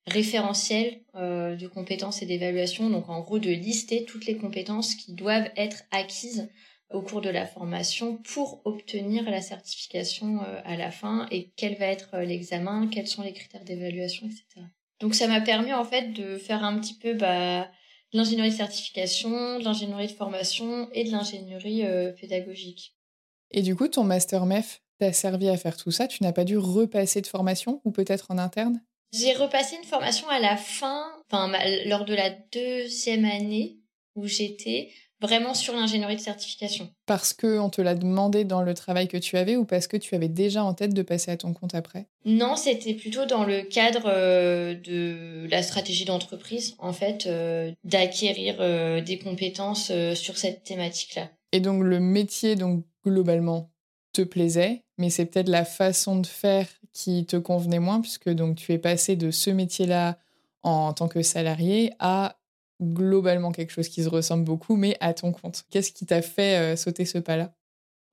[0.07, 5.12] référentiel euh, de compétences et d'évaluation, donc en gros de lister toutes les compétences qui
[5.12, 6.49] doivent être acquises
[6.90, 11.77] au cours de la formation pour obtenir la certification euh, à la fin et quel
[11.77, 14.66] va être euh, l'examen, quels sont les critères d'évaluation, etc.
[15.01, 17.69] Donc ça m'a permis en fait de faire un petit peu bah,
[18.12, 21.83] de l'ingénierie de certification, de l'ingénierie de formation et de l'ingénierie
[22.19, 22.95] pédagogique.
[23.51, 26.07] Et du coup, ton master MEF t'a servi à faire tout ça?
[26.07, 28.81] Tu n'as pas dû repasser de formation ou peut-être en interne?
[29.12, 31.51] J'ai repassé une formation à la fin, enfin
[31.87, 33.79] lors de la deuxième année
[34.14, 34.90] où j'étais
[35.21, 36.90] vraiment sur l'ingénierie de certification.
[37.07, 39.97] Parce que on te l'a demandé dans le travail que tu avais ou parce que
[39.97, 42.07] tu avais déjà en tête de passer à ton compte après?
[42.25, 48.57] Non, c'était plutôt dans le cadre euh, de la stratégie d'entreprise, en fait, euh, d'acquérir
[48.61, 51.31] euh, des compétences sur cette thématique-là.
[51.53, 53.71] Et donc le métier, donc globalement,
[54.12, 56.66] te plaisait, mais c'est peut-être la façon de faire
[56.97, 60.19] qui te convenait moins, puisque donc tu es passé de ce métier-là
[60.63, 62.39] en tant que salarié à
[62.83, 65.65] globalement quelque chose qui se ressemble beaucoup, mais à ton compte.
[65.71, 67.53] Qu'est-ce qui t'a fait euh, sauter ce pas-là?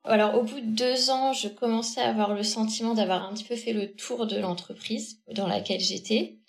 [0.04, 3.46] Alors, au bout de deux ans, je commençais à avoir le sentiment d'avoir un petit
[3.46, 6.39] peu fait le tour de l'entreprise dans laquelle j'étais.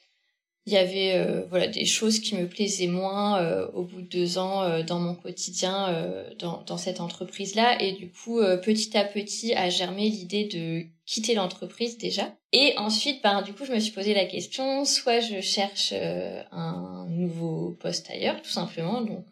[0.66, 4.08] Il y avait euh, voilà des choses qui me plaisaient moins euh, au bout de
[4.08, 6.04] deux ans dans mon quotidien
[6.38, 10.86] dans, dans cette entreprise là et du coup petit à petit a germé l'idée de
[11.06, 15.20] quitter l'entreprise déjà et ensuite ben du coup je me suis posé la question soit
[15.20, 19.26] je cherche un nouveau poste ailleurs tout simplement donc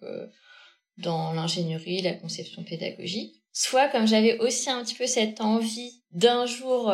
[0.99, 6.45] dans l'ingénierie la conception pédagogique soit comme j'avais aussi un petit peu cette envie d'un
[6.45, 6.93] jour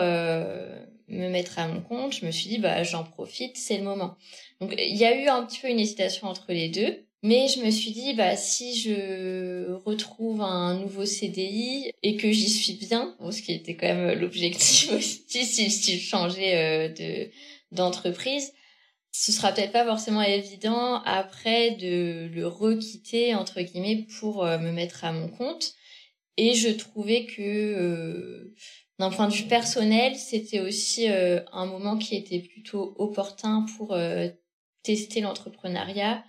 [1.08, 4.16] me mettre à mon compte, je me suis dit bah j'en profite, c'est le moment.
[4.60, 7.60] Donc il y a eu un petit peu une hésitation entre les deux, mais je
[7.60, 13.16] me suis dit bah si je retrouve un nouveau CDI et que j'y suis bien,
[13.30, 17.30] ce qui était quand même l'objectif aussi si, je changeais euh, de
[17.72, 18.52] d'entreprise,
[19.12, 24.70] ce sera peut-être pas forcément évident après de le requitter entre guillemets pour euh, me
[24.72, 25.74] mettre à mon compte.
[26.36, 28.54] Et je trouvais que euh,
[29.00, 33.96] d'un point de vue personnel, c'était aussi un moment qui était plutôt opportun pour
[34.82, 36.24] tester l'entrepreneuriat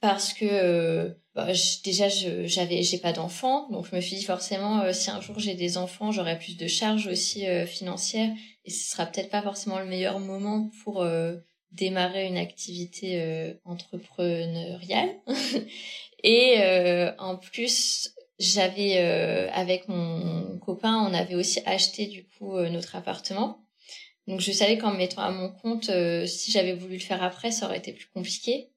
[0.00, 1.48] parce que euh, bah,
[1.84, 5.54] déjà j'avais j'ai pas d'enfants donc je me suis dit forcément si un jour j'ai
[5.54, 8.30] des enfants j'aurai plus de charges aussi financières
[8.64, 11.06] et ce sera peut-être pas forcément le meilleur moment pour
[11.72, 15.10] démarrer une activité entrepreneuriale
[16.24, 16.60] et
[17.18, 22.96] en plus j'avais euh, avec mon copain, on avait aussi acheté du coup euh, notre
[22.96, 23.64] appartement.
[24.26, 27.22] Donc je savais qu'en me mettant à mon compte, euh, si j'avais voulu le faire
[27.22, 28.70] après, ça aurait été plus compliqué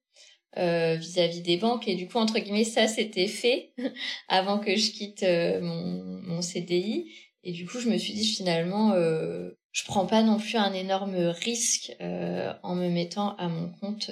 [0.56, 1.88] vis-à-vis des banques.
[1.88, 3.74] Et du coup, entre guillemets, ça c'était fait
[4.28, 7.12] avant que je quitte mon, mon CDI.
[7.44, 11.16] Et du coup, je me suis dit finalement, je prends pas non plus un énorme
[11.16, 14.12] risque en me mettant à mon compte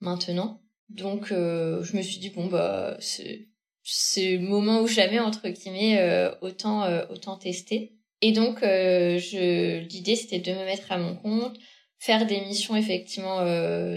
[0.00, 0.60] maintenant.
[0.88, 3.50] Donc je me suis dit bon bah c'est
[3.82, 9.80] ce moment où jamais entre guillemets euh, autant euh, autant tester et donc euh, je
[9.80, 11.58] l'idée c'était de me mettre à mon compte
[12.00, 13.44] faire des missions effectivement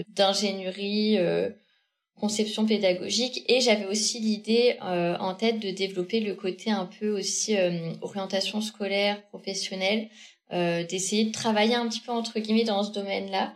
[0.08, 1.18] d'ingénierie,
[2.14, 7.56] conception pédagogique et j'avais aussi l'idée en tête de développer le côté un peu aussi
[8.02, 10.10] orientation scolaire, professionnelle,
[10.52, 13.54] d'essayer de travailler un petit peu entre guillemets dans ce domaine-là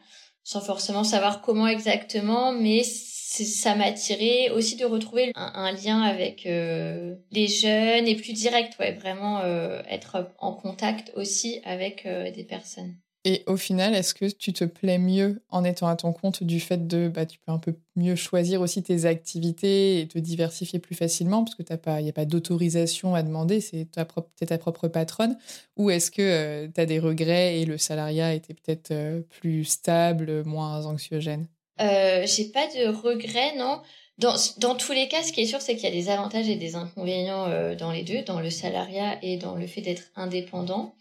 [0.48, 6.46] sans forcément savoir comment exactement, mais ça m'a attiré aussi de retrouver un, lien avec
[6.46, 12.30] euh, les jeunes et plus direct, ouais, vraiment euh, être en contact aussi avec euh,
[12.30, 12.96] des personnes.
[13.28, 16.60] Et au final, est-ce que tu te plais mieux en étant à ton compte du
[16.60, 20.78] fait de, bah, tu peux un peu mieux choisir aussi tes activités et te diversifier
[20.78, 24.56] plus facilement parce que il n'y a pas d'autorisation à demander, c'est ta propre, ta
[24.56, 25.36] propre patronne?
[25.76, 29.64] Ou est-ce que euh, tu as des regrets et le salariat était peut-être euh, plus
[29.64, 31.48] stable, moins anxiogène?
[31.82, 33.82] Euh, J'ai pas de regrets, non.
[34.16, 36.48] Dans, dans, tous les cas, ce qui est sûr, c'est qu'il y a des avantages
[36.48, 40.04] et des inconvénients euh, dans les deux, dans le salariat et dans le fait d'être
[40.16, 40.94] indépendant.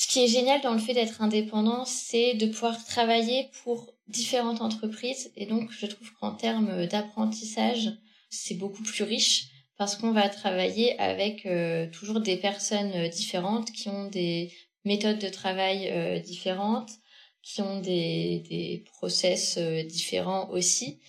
[0.00, 4.60] Ce qui est génial dans le fait d'être indépendant, c'est de pouvoir travailler pour différentes
[4.60, 5.32] entreprises.
[5.34, 7.90] Et donc, je trouve qu'en termes d'apprentissage,
[8.30, 13.88] c'est beaucoup plus riche parce qu'on va travailler avec euh, toujours des personnes différentes qui
[13.88, 14.52] ont des
[14.84, 16.92] méthodes de travail euh, différentes,
[17.42, 21.00] qui ont des, des process euh, différents aussi.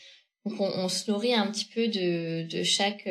[0.45, 3.07] Donc, on, on, se nourrit un petit peu de, de chaque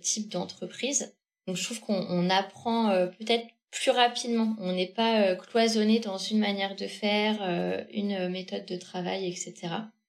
[0.00, 1.14] type d'entreprise.
[1.46, 4.56] Donc, je trouve qu'on apprend peut-être plus rapidement.
[4.60, 9.26] On n'est pas euh, cloisonné dans une manière de faire, euh, une méthode de travail,
[9.26, 9.54] etc.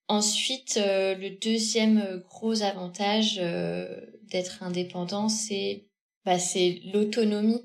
[0.07, 3.39] Ensuite, euh, le deuxième gros avantage
[4.24, 5.86] d'être indépendant, c'est
[6.26, 6.38] bah,
[6.93, 7.64] l'autonomie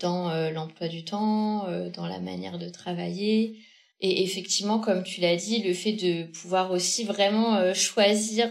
[0.00, 3.60] dans l'emploi du temps, dans la manière de travailler.
[4.00, 8.50] Et effectivement, comme tu l'as dit, le fait de pouvoir aussi vraiment choisir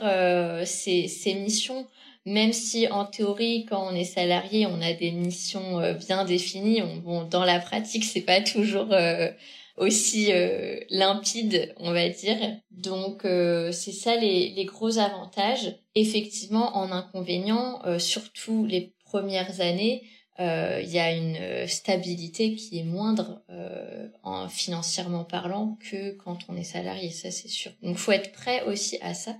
[0.65, 1.85] ses missions,
[2.25, 6.81] même si en théorie, quand on est salarié, on a des missions euh, bien définies,
[7.03, 9.29] bon, dans la pratique, c'est pas toujours euh,
[9.77, 12.37] aussi euh, limpide, on va dire.
[12.71, 15.75] Donc, c'est ça les, les, gros avantages.
[15.93, 20.03] Effectivement, en inconvénient, surtout les premières années,
[20.39, 23.41] il y a une stabilité qui est moindre
[24.23, 27.71] en financièrement parlant que quand on est salarié, ça c'est sûr.
[27.81, 29.35] Donc, faut être prêt aussi à ça.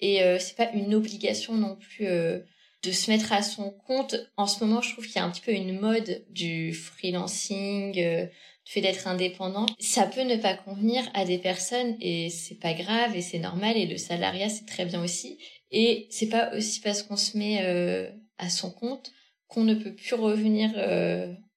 [0.00, 2.40] Et euh, c'est pas une obligation non plus euh,
[2.82, 4.16] de se mettre à son compte.
[4.36, 7.98] En ce moment, je trouve qu'il y a un petit peu une mode du freelancing,
[8.00, 8.24] euh,
[8.64, 9.66] du fait d'être indépendant.
[9.78, 13.76] Ça peut ne pas convenir à des personnes et c'est pas grave et c'est normal
[13.76, 15.38] et le salariat c'est très bien aussi.
[15.70, 19.12] Et c'est pas aussi parce qu'on se met euh, à son compte
[19.46, 20.70] qu'on ne peut plus revenir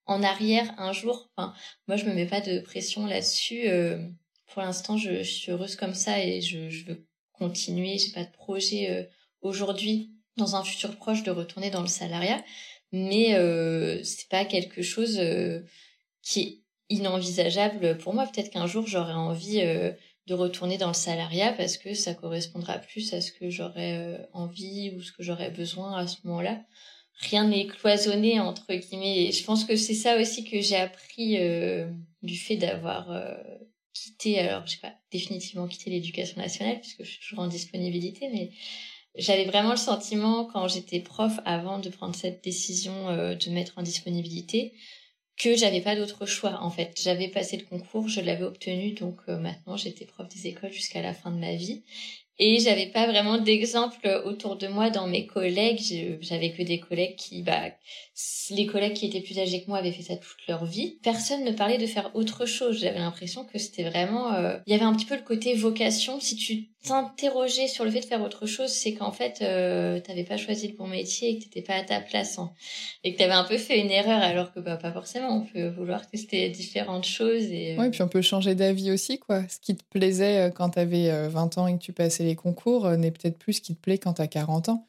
[0.06, 1.30] en arrière un jour.
[1.36, 1.54] Enfin,
[1.86, 3.68] moi, je me mets pas de pression là-dessus.
[4.48, 7.06] pour l'instant, je, je, suis heureuse comme ça et je, je veux
[7.38, 7.98] continuer.
[7.98, 9.04] J'ai pas de projet euh,
[9.42, 12.42] aujourd'hui, dans un futur proche, de retourner dans le salariat,
[12.94, 15.60] mais euh, c'est pas quelque chose euh,
[16.22, 16.60] qui est
[16.90, 18.24] inenvisageable pour moi.
[18.26, 19.90] Peut-être qu'un jour j'aurai envie euh,
[20.26, 24.92] de retourner dans le salariat parce que ça correspondra plus à ce que j'aurais envie
[24.94, 26.62] ou ce que j'aurais besoin à ce moment-là.
[27.18, 29.24] Rien n'est cloisonné entre guillemets.
[29.24, 31.36] Et je pense que c'est ça aussi que j'ai appris
[32.22, 33.10] du fait d'avoir
[33.94, 38.50] quitté, alors j'ai pas définitivement quitté l'éducation nationale puisque je suis toujours en disponibilité, mais
[39.14, 43.78] j'avais vraiment le sentiment quand j'étais prof avant de prendre cette décision euh, de mettre
[43.78, 44.74] en disponibilité
[45.36, 47.00] que j'avais pas d'autre choix en fait.
[47.02, 51.02] J'avais passé le concours, je l'avais obtenu, donc euh, maintenant j'étais prof des écoles jusqu'à
[51.02, 51.84] la fin de ma vie.
[52.38, 56.18] Et j'avais pas vraiment d'exemple autour de moi dans mes collègues.
[56.20, 57.70] J'avais que des collègues qui, bah,
[58.50, 60.98] les collègues qui étaient plus âgés que moi avaient fait ça toute leur vie.
[61.02, 62.80] Personne ne parlait de faire autre chose.
[62.80, 66.18] J'avais l'impression que c'était vraiment, euh, il y avait un petit peu le côté vocation.
[66.18, 70.24] Si tu t'interrogeais sur le fait de faire autre chose, c'est qu'en fait, euh, t'avais
[70.24, 72.52] pas choisi le bon métier et que t'étais pas à ta place, hein.
[73.02, 75.28] et que t'avais un peu fait une erreur, alors que bah pas forcément.
[75.38, 77.74] On peut vouloir tester différentes choses et.
[77.74, 77.80] Euh...
[77.80, 79.42] Ouais, puis on peut changer d'avis aussi, quoi.
[79.48, 82.36] Ce qui te plaisait euh, quand t'avais 20 euh, ans et que tu passais les
[82.36, 84.86] concours n'est peut-être plus ce qui te plaît quand t'as 40 ans.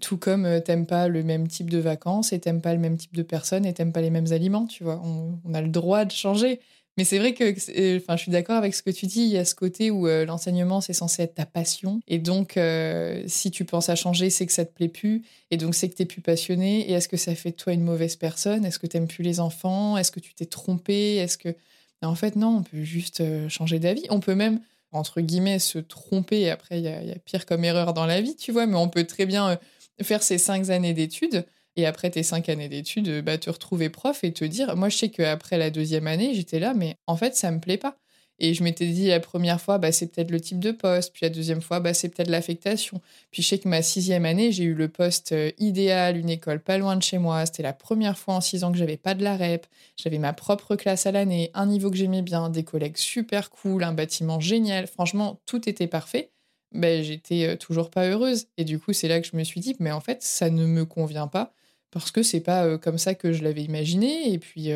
[0.00, 3.16] Tout comme t'aimes pas le même type de vacances et t'aimes pas le même type
[3.16, 5.02] de personnes et t'aimes pas les mêmes aliments, tu vois.
[5.02, 6.60] On a le droit de changer.
[6.96, 9.22] Mais c'est vrai que, euh, enfin, je suis d'accord avec ce que tu dis.
[9.22, 12.56] Il y a ce côté où euh, l'enseignement c'est censé être ta passion, et donc
[12.56, 15.90] euh, si tu penses à changer, c'est que ça te plaît plus, et donc c'est
[15.90, 16.88] que t'es plus passionné.
[16.90, 18.64] Et est-ce que ça fait de toi une mauvaise personne?
[18.64, 19.98] Est-ce que t'aimes plus les enfants?
[19.98, 21.16] Est-ce que tu t'es trompé?
[21.16, 21.54] Est-ce que
[22.02, 24.04] en fait non, on peut juste changer d'avis.
[24.10, 24.60] On peut même
[24.92, 26.50] entre guillemets se tromper.
[26.50, 28.66] Après, il y, y, a pire comme erreur dans la vie, tu vois.
[28.66, 29.58] Mais on peut très bien
[30.02, 31.44] faire ces cinq années d'études
[31.76, 34.96] et après tes cinq années d'études, bah, te retrouver prof et te dire, moi je
[34.96, 37.98] sais qu'après la deuxième année, j'étais là, mais en fait, ça me plaît pas.
[38.38, 41.12] Et je m'étais dit la première fois, bah, c'est peut-être le type de poste.
[41.12, 43.00] Puis la deuxième fois, bah, c'est peut-être l'affectation.
[43.30, 46.60] Puis je sais que ma sixième année, j'ai eu le poste euh, idéal, une école
[46.60, 47.46] pas loin de chez moi.
[47.46, 49.66] C'était la première fois en six ans que j'avais pas de la rep.
[49.96, 53.84] J'avais ma propre classe à l'année, un niveau que j'aimais bien, des collègues super cool,
[53.84, 54.86] un bâtiment génial.
[54.86, 56.30] Franchement, tout était parfait.
[56.72, 58.46] Ben, j'étais euh, toujours pas heureuse.
[58.58, 60.66] Et du coup, c'est là que je me suis dit, mais en fait, ça ne
[60.66, 61.54] me convient pas
[61.90, 64.32] parce que c'est pas euh, comme ça que je l'avais imaginé.
[64.32, 64.70] Et puis,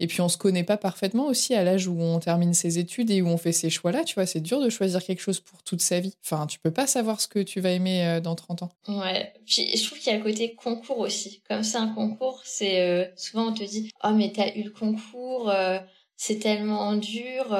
[0.00, 3.10] et puis on se connaît pas parfaitement aussi à l'âge où on termine ses études
[3.10, 4.02] et où on fait ces choix-là.
[4.04, 6.14] Tu vois, c'est dur de choisir quelque chose pour toute sa vie.
[6.24, 8.72] Enfin, tu peux pas savoir ce que tu vas aimer euh, dans 30 ans.
[8.88, 9.32] Ouais.
[9.46, 11.42] Puis je trouve qu'il y a le côté concours aussi.
[11.48, 14.70] Comme c'est un concours, c'est euh, souvent on te dit "Oh mais t'as eu le
[14.70, 15.78] concours, euh,
[16.16, 17.56] c'est tellement dur,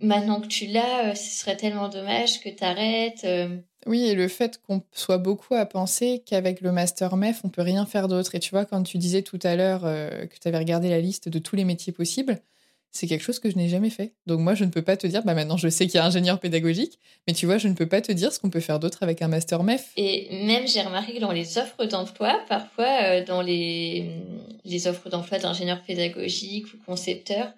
[0.00, 3.26] maintenant que tu l'as, ce serait tellement dommage que t'arrêtes."
[3.86, 7.62] Oui, et le fait qu'on soit beaucoup à penser qu'avec le master MEF, on peut
[7.62, 8.34] rien faire d'autre.
[8.34, 11.00] Et tu vois, quand tu disais tout à l'heure euh, que tu avais regardé la
[11.00, 12.40] liste de tous les métiers possibles,
[12.96, 14.14] c'est quelque chose que je n'ai jamais fait.
[14.26, 16.04] Donc moi, je ne peux pas te dire, bah maintenant je sais qu'il y a
[16.04, 18.80] ingénieur pédagogique, mais tu vois, je ne peux pas te dire ce qu'on peut faire
[18.80, 19.92] d'autre avec un master MEF.
[19.96, 24.10] Et même, j'ai remarqué que dans les offres d'emploi, parfois, euh, dans les,
[24.64, 27.52] les offres d'emploi d'ingénieur pédagogique ou concepteur,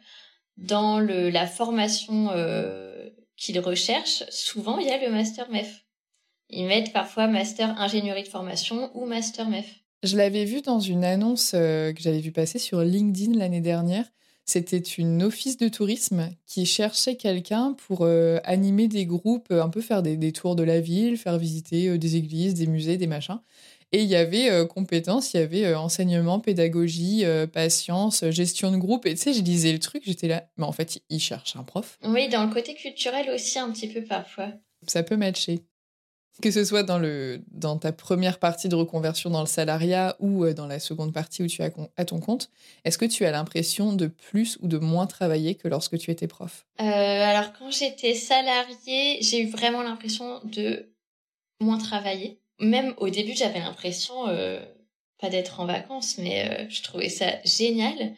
[0.56, 5.84] dans le, la formation euh, qu'ils recherchent, souvent, il y a le master MEF.
[6.50, 9.66] Ils mettent parfois master ingénierie de formation ou master MEF.
[10.02, 14.04] Je l'avais vu dans une annonce euh, que j'avais vu passer sur LinkedIn l'année dernière.
[14.44, 19.82] C'était une office de tourisme qui cherchait quelqu'un pour euh, animer des groupes, un peu
[19.82, 23.40] faire des, tours de la ville, faire visiter euh, des églises, des musées, des machins.
[23.90, 27.24] Et il y avait compétences, il y avait enseignement, pédagogie,
[27.54, 29.06] patience, gestion de groupe.
[29.06, 31.62] Et tu sais, je lisais le truc, j'étais là, mais en fait, ils cherchent un
[31.62, 31.98] prof.
[32.04, 34.52] Oui, dans le côté culturel aussi, un petit peu parfois.
[34.86, 35.62] Ça peut matcher
[36.40, 40.44] que ce soit dans, le, dans ta première partie de reconversion dans le salariat ou
[40.44, 42.50] euh, dans la seconde partie où tu es à ton compte,
[42.84, 46.26] est-ce que tu as l'impression de plus ou de moins travailler que lorsque tu étais
[46.26, 46.66] prof?
[46.80, 50.92] Euh, Alors quand j'étais salariée, j'ai eu vraiment l'impression de
[51.60, 52.40] moins travailler.
[52.60, 54.60] Même au début, j'avais l'impression, euh,
[55.20, 58.14] pas d'être en vacances, mais je trouvais ça génial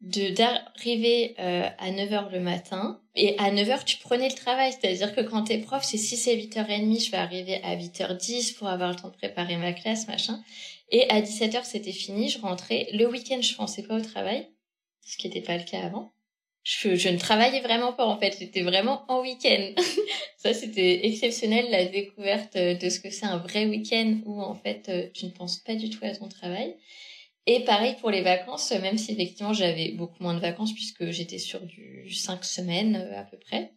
[0.00, 3.00] de d'arriver euh, à 9h le matin.
[3.16, 4.72] Et à 9h tu prenais le travail.
[4.72, 8.68] C'est-à-dire que quand t'es prof c'est 6 et 8h30 je vais arriver à 8h10 pour
[8.68, 10.42] avoir le temps de préparer ma classe machin.
[10.90, 12.28] Et à 17h c'était fini.
[12.28, 13.40] Je rentrais le week-end.
[13.42, 14.48] Je pensais pas au travail
[15.02, 16.10] ce qui n'était pas le cas avant.
[16.62, 18.36] Je, je ne travaillais vraiment pas en fait.
[18.38, 19.72] J'étais vraiment en week-end.
[20.36, 24.88] Ça c'était exceptionnel la découverte de ce que c'est un vrai week-end où en fait
[24.88, 26.74] euh, tu ne penses pas du tout à ton travail
[27.46, 31.38] et pareil pour les vacances, même si effectivement j'avais beaucoup moins de vacances puisque j'étais
[31.38, 33.72] sur du 5 semaines euh, à peu près.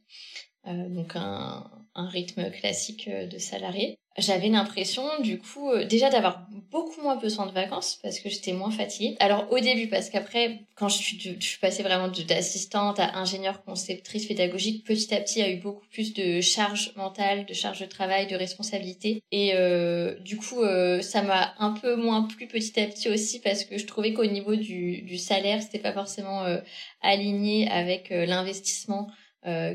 [0.67, 6.09] Euh, donc un, un, rythme classique euh, de salarié j'avais l'impression du coup euh, déjà
[6.09, 9.15] d'avoir beaucoup moins besoin de vacances parce que j'étais moins fatiguée.
[9.19, 13.63] Alors au début parce qu'après quand je suis, je suis passée vraiment d'assistante à ingénieure
[13.63, 17.53] conceptrice pédagogique, petit à petit il y a eu beaucoup plus de charge mentale, de
[17.53, 22.23] charge de travail, de responsabilité et euh, du coup euh, ça m'a un peu moins
[22.23, 25.79] plu petit à petit aussi parce que je trouvais qu'au niveau du, du salaire c'était
[25.79, 26.59] pas forcément euh,
[27.01, 29.07] aligné avec l'investissement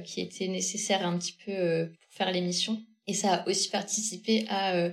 [0.02, 2.82] qui était nécessaire un petit peu pour faire l'émission.
[3.08, 4.90] Et ça a aussi participé à, euh,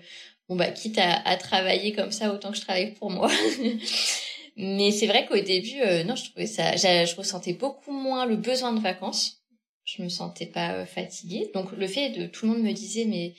[0.48, 3.30] bon bah quitte à, à, travailler comme ça autant que je travaille pour moi.
[4.58, 8.38] Mais c'est vrai qu'au début, euh, non, je trouvais ça, je ressentais beaucoup moins le
[8.38, 9.44] besoin de vacances.
[9.84, 11.52] Je me sentais pas euh, fatiguée.
[11.54, 13.36] Donc le fait de tout le monde me disait mais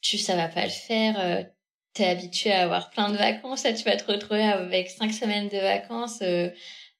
[0.00, 1.46] tu ça va pas le faire.
[1.92, 5.48] T'es habitué à avoir plein de vacances, là tu vas te retrouver avec cinq semaines
[5.48, 6.22] de vacances.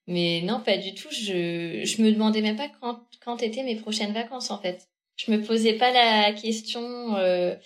[0.06, 1.08] mais non, pas du tout.
[1.10, 5.30] Je je me demandais même pas quand quand étaient mes prochaines vacances en fait je
[5.30, 7.16] me posais pas la question.
[7.16, 7.56] Euh,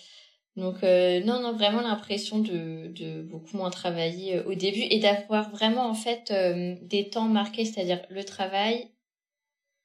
[0.56, 5.50] donc euh, non, non, vraiment l'impression de, beaucoup moins travailler euh, au début et d'avoir
[5.50, 6.32] vraiment en fait
[6.82, 8.88] des temps marqués, c'est-à-dire le travail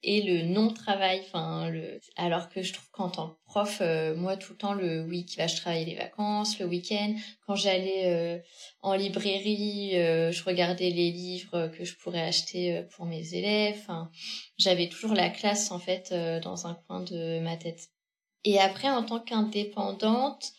[0.03, 1.21] et le non-travail.
[1.25, 1.99] Enfin, le...
[2.17, 5.35] alors que je trouve qu'en tant que prof, euh, moi tout le temps le week,
[5.37, 7.15] bah, je travaillais les vacances, le week-end.
[7.47, 8.39] Quand j'allais euh,
[8.81, 13.77] en librairie, euh, je regardais les livres que je pourrais acheter pour mes élèves.
[13.79, 14.11] Enfin,
[14.57, 17.89] j'avais toujours la classe en fait dans un coin de ma tête.
[18.43, 20.51] Et après, en tant qu'indépendante,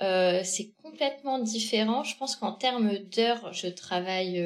[0.00, 2.02] c'est complètement différent.
[2.02, 4.44] Je pense qu'en termes d'heures, je travaille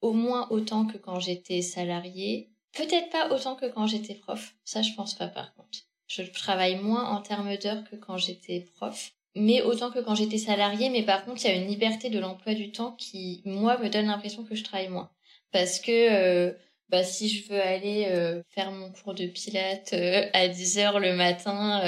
[0.00, 4.54] au moins autant que quand j'étais salariée Peut-être pas autant que quand j'étais prof.
[4.64, 5.78] Ça, je pense pas par contre.
[6.08, 9.12] Je travaille moins en termes d'heures que quand j'étais prof.
[9.34, 10.90] Mais autant que quand j'étais salariée.
[10.90, 13.88] Mais par contre, il y a une liberté de l'emploi du temps qui, moi, me
[13.88, 15.10] donne l'impression que je travaille moins.
[15.52, 16.52] Parce que, euh,
[16.88, 21.00] bah, si je veux aller euh, faire mon cours de pilates euh, à 10 heures
[21.00, 21.80] le matin,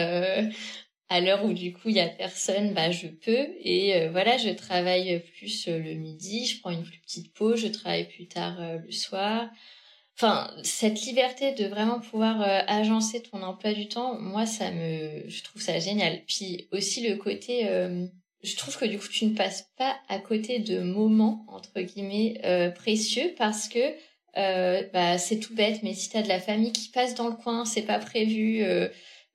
[1.11, 4.51] à l'heure où du coup il y a personne, bah je peux et voilà, je
[4.51, 8.93] travaille plus le midi, je prends une plus petite pause, je travaille plus tard le
[8.93, 9.49] soir.
[10.19, 15.29] Enfin cette liberté de vraiment pouvoir euh, agencer ton emploi du temps moi ça me
[15.29, 16.21] je trouve ça génial.
[16.27, 18.07] Puis aussi le côté euh,
[18.43, 22.41] je trouve que du coup tu ne passes pas à côté de moments entre guillemets
[22.45, 23.95] euh, précieux parce que
[24.93, 27.35] bah c'est tout bête mais si tu as de la famille qui passe dans le
[27.35, 28.63] coin c'est pas prévu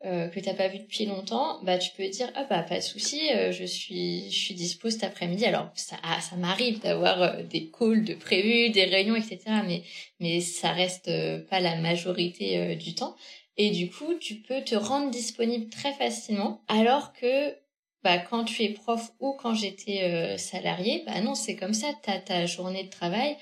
[0.06, 2.82] euh, que t'as pas vu depuis longtemps, bah tu peux dire ah bah pas de
[2.82, 5.46] souci, euh, je suis je suis dispo cet après-midi.
[5.46, 9.40] Alors ça ah, ça m'arrive d'avoir euh, des calls de prévus, des réunions etc.
[9.66, 9.84] Mais
[10.20, 11.10] mais ça reste
[11.50, 13.16] pas la majorité du temps.
[13.56, 16.62] Et du coup tu peux te rendre disponible très facilement.
[16.68, 17.56] Alors que
[18.04, 21.88] bah quand tu es prof ou quand j'étais salarié, bah non c'est comme ça.
[22.04, 23.38] T'as ta journée de travail.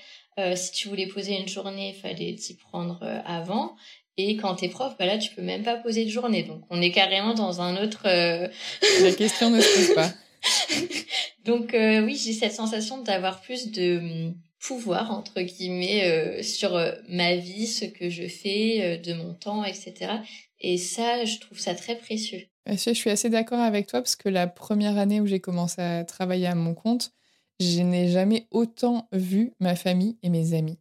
[0.54, 3.74] si tu voulais poser une journée, fallait t'y prendre avant.
[4.18, 6.42] Et quand t'es prof, bah là, tu peux même pas poser de journée.
[6.42, 8.02] Donc, on est carrément dans un autre.
[8.06, 8.48] Euh,
[9.02, 10.12] La question ne se pose pas.
[11.44, 16.78] Donc, euh, oui, j'ai cette sensation d'avoir plus de hum, pouvoir entre guillemets euh, sur
[17.08, 20.12] ma vie, ce que je fais, de mon temps, etc.
[20.60, 22.42] Et ça, je trouve ça très précieux.
[22.66, 26.04] Je suis assez d'accord avec toi parce que la première année où j'ai commencé à
[26.04, 27.12] travailler à mon compte,
[27.58, 30.78] je n'ai jamais autant vu ma famille et mes amis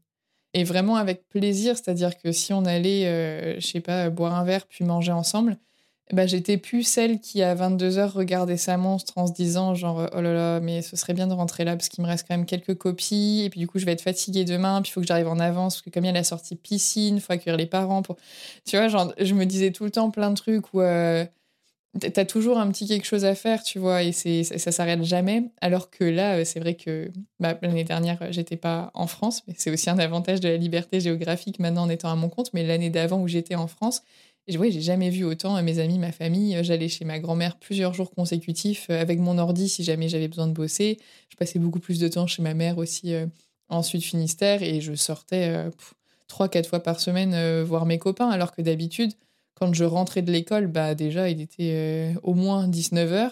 [0.53, 1.75] et vraiment avec plaisir.
[1.77, 5.57] C'est-à-dire que si on allait, euh, je sais pas, boire un verre puis manger ensemble,
[6.13, 10.21] bah, j'étais plus celle qui à 22h regardait sa monstre en se disant genre oh
[10.21, 12.45] là là mais ce serait bien de rentrer là parce qu'il me reste quand même
[12.45, 15.07] quelques copies et puis du coup je vais être fatiguée demain puis il faut que
[15.07, 17.55] j'arrive en avance parce que comme il y a la sortie piscine il faut accueillir
[17.55, 18.17] les parents pour
[18.65, 21.23] tu vois je me disais tout le temps plein de trucs où euh,
[21.99, 25.51] T'as toujours un petit quelque chose à faire, tu vois, et ça, s'arrête jamais.
[25.59, 27.11] Alors que là, euh, c'est vrai que
[27.41, 30.55] bah, l'année dernière, euh, j'étais pas en France, mais c'est aussi un avantage de la
[30.55, 32.53] liberté géographique maintenant en étant à mon compte.
[32.53, 34.03] Mais l'année d'avant où j'étais en France,
[34.47, 36.57] et ouais, j'ai jamais vu autant euh, mes amis, ma famille.
[36.63, 40.53] J'allais chez ma grand-mère plusieurs jours consécutifs avec mon ordi si jamais j'avais besoin de
[40.53, 40.97] bosser.
[41.27, 43.13] Je passais beaucoup plus de temps chez ma mère aussi
[43.67, 45.69] en Sud Finistère et je sortais
[46.29, 49.11] trois, quatre fois par semaine voir mes copains, alors que d'habitude
[49.61, 53.29] quand je rentrais de l'école, bah déjà, il était euh, au moins 19h.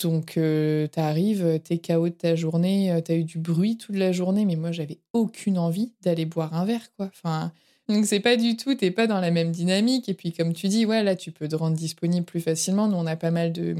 [0.00, 3.38] Donc, euh, tu arrives, tu es KO de ta journée, euh, tu as eu du
[3.38, 7.06] bruit toute la journée, mais moi, j'avais aucune envie d'aller boire un verre, quoi.
[7.06, 7.50] Enfin,
[7.88, 10.08] donc, c'est pas du tout, t'es pas dans la même dynamique.
[10.08, 12.86] Et puis, comme tu dis, ouais, là, tu peux te rendre disponible plus facilement.
[12.86, 13.74] Nous, on a pas mal de,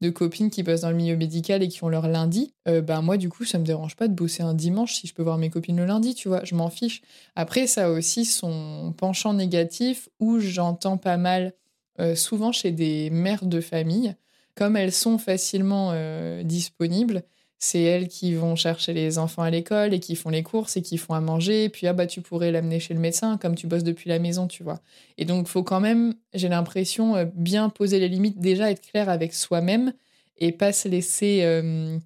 [0.00, 3.00] de copines qui bossent dans le milieu médical et qui ont leur lundi, euh, ben
[3.00, 5.38] moi du coup ça me dérange pas de bosser un dimanche si je peux voir
[5.38, 7.02] mes copines le lundi, tu vois, je m'en fiche.
[7.36, 11.54] Après ça a aussi son penchant négatif où j'entends pas mal
[12.00, 14.16] euh, souvent chez des mères de famille,
[14.54, 17.22] comme elles sont facilement euh, disponibles,
[17.64, 20.82] c'est elles qui vont chercher les enfants à l'école et qui font les courses et
[20.82, 21.70] qui font à manger.
[21.70, 24.46] Puis, ah bah, tu pourrais l'amener chez le médecin comme tu bosses depuis la maison,
[24.46, 24.80] tu vois.
[25.16, 29.08] Et donc, faut quand même, j'ai l'impression, euh, bien poser les limites, déjà être clair
[29.08, 29.94] avec soi-même
[30.36, 31.96] et pas se laisser euh,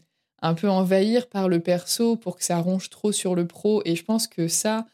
[0.42, 3.82] un peu envahir par le perso pour que ça ronge trop sur le pro.
[3.84, 4.86] Et je pense que ça,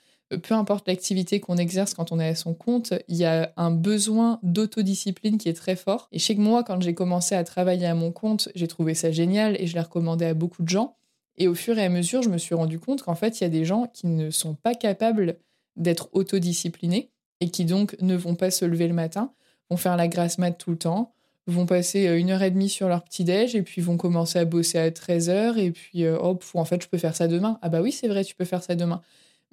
[0.42, 3.70] peu importe l'activité qu'on exerce quand on est à son compte, il y a un
[3.70, 6.08] besoin d'autodiscipline qui est très fort.
[6.12, 9.60] Et que moi, quand j'ai commencé à travailler à mon compte, j'ai trouvé ça génial
[9.60, 10.96] et je l'ai recommandé à beaucoup de gens.
[11.36, 13.46] Et au fur et à mesure, je me suis rendu compte qu'en fait, il y
[13.46, 15.36] a des gens qui ne sont pas capables
[15.76, 17.10] d'être autodisciplinés
[17.40, 19.32] et qui donc ne vont pas se lever le matin,
[19.70, 21.12] vont faire la grasse mat tout le temps,
[21.46, 24.38] vont passer euh, une heure et demie sur leur petit déj et puis vont commencer
[24.38, 27.28] à bosser à 13 heures et puis euh, hop, en fait je peux faire ça
[27.28, 27.58] demain.
[27.62, 29.02] Ah bah oui, c'est vrai, tu peux faire ça demain.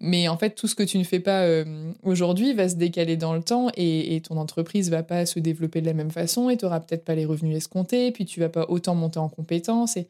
[0.03, 3.17] Mais en fait, tout ce que tu ne fais pas euh, aujourd'hui va se décaler
[3.17, 6.57] dans le temps et, ton entreprise va pas se développer de la même façon et
[6.57, 9.97] tu n'auras peut-être pas les revenus escomptés, puis tu vas pas autant monter en compétences.
[9.97, 10.09] Et...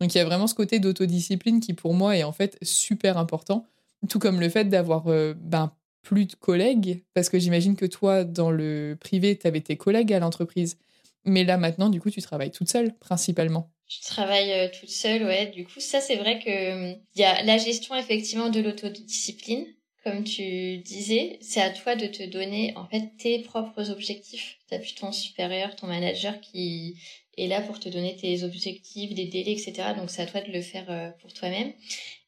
[0.00, 3.16] Donc il y a vraiment ce côté d'autodiscipline qui pour moi est en fait super
[3.16, 3.64] important,
[4.08, 5.70] tout comme le fait d'avoir euh, ben,
[6.02, 10.12] plus de collègues, parce que j'imagine que toi, dans le privé, tu avais tes collègues
[10.12, 10.78] à l'entreprise.
[11.24, 13.70] Mais là maintenant, du coup, tu travailles toute seule principalement.
[13.88, 15.46] Je travaille euh, toute seule, ouais.
[15.46, 19.66] Du coup, ça, c'est vrai que il y a la gestion effectivement de l'autodiscipline,
[20.04, 21.38] comme tu disais.
[21.40, 24.58] C'est à toi de te donner en fait tes propres objectifs.
[24.68, 26.96] T'as plus ton supérieur, ton manager qui
[27.38, 29.94] est là pour te donner tes objectifs, des délais, etc.
[29.96, 31.72] Donc c'est à toi de le faire euh, pour toi-même.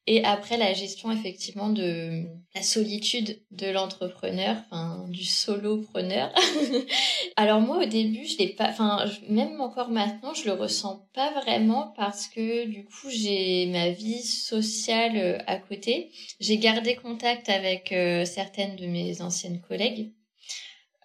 [0.07, 2.25] Et après, la gestion effectivement de
[2.55, 6.33] la solitude de l'entrepreneur, enfin du solopreneur.
[7.37, 11.33] Alors moi, au début, je l'ai pas, enfin même encore maintenant, je le ressens pas
[11.43, 16.11] vraiment parce que du coup, j'ai ma vie sociale euh, à côté.
[16.41, 20.13] J'ai gardé contact avec euh, certaines de mes anciennes collègues,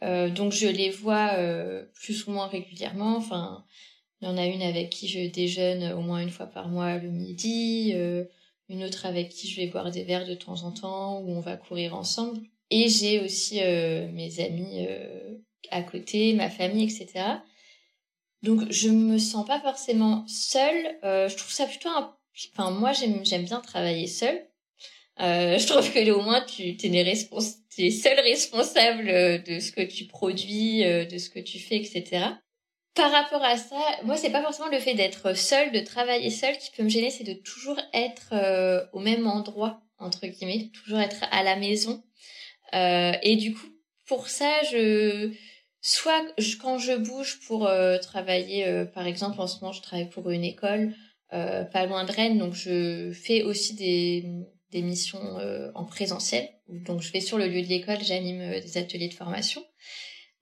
[0.04, 1.34] euh, donc je les vois
[1.94, 3.18] plus ou moins régulièrement.
[3.18, 3.66] Enfin,
[4.22, 6.98] il y en a une avec qui je déjeune au moins une fois par mois
[6.98, 7.94] le midi
[8.70, 11.40] une autre avec qui je vais boire des verres de temps en temps, où on
[11.40, 12.42] va courir ensemble.
[12.72, 15.38] Et j'ai aussi euh, mes amis euh,
[15.70, 17.26] à côté, ma famille, etc.
[18.42, 20.98] Donc je me sens pas forcément seule.
[21.04, 22.16] Euh, je trouve ça plutôt un...
[22.54, 24.48] Enfin moi j'aime bien travailler seule.
[25.20, 29.06] je trouve que au moins tu es, seul responsable
[29.44, 32.36] de ce que tu produis, de ce que tu fais, etc.
[32.96, 36.58] Par rapport à ça, moi, c'est pas forcément le fait d'être seul, de travailler seul
[36.58, 41.00] qui peut me gêner, c'est de toujours être euh, au même endroit, entre guillemets, toujours
[41.00, 42.02] être à la maison.
[42.74, 43.68] Euh, et du coup,
[44.08, 45.34] pour ça, je,
[45.82, 46.24] soit
[46.62, 50.46] quand je bouge pour euh, travailler, par exemple, en ce moment, je travaille pour une
[50.46, 50.94] école
[51.32, 54.24] pas loin de Rennes, donc je fais aussi des,
[54.72, 55.38] des missions
[55.74, 56.48] en présentiel.
[56.70, 59.62] Donc, je vais sur le lieu de l'école, j'anime des ateliers de formation.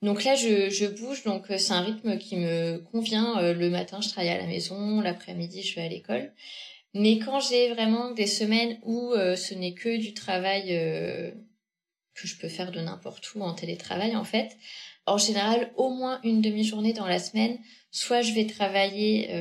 [0.04, 3.39] Donc là, je, je bouge, donc euh, c'est un rythme qui me convient.
[3.39, 6.34] Euh, le matin, je travaille à la maison, l'après-midi, je vais à l'école.
[6.93, 10.68] Mais quand j'ai vraiment des semaines où euh, ce n'est que du travail
[12.16, 14.58] que je peux faire de n'importe où en télétravail, en fait,
[15.06, 17.58] en général, au moins une demi-journée dans la semaine,
[17.89, 19.32] soit je vais travailler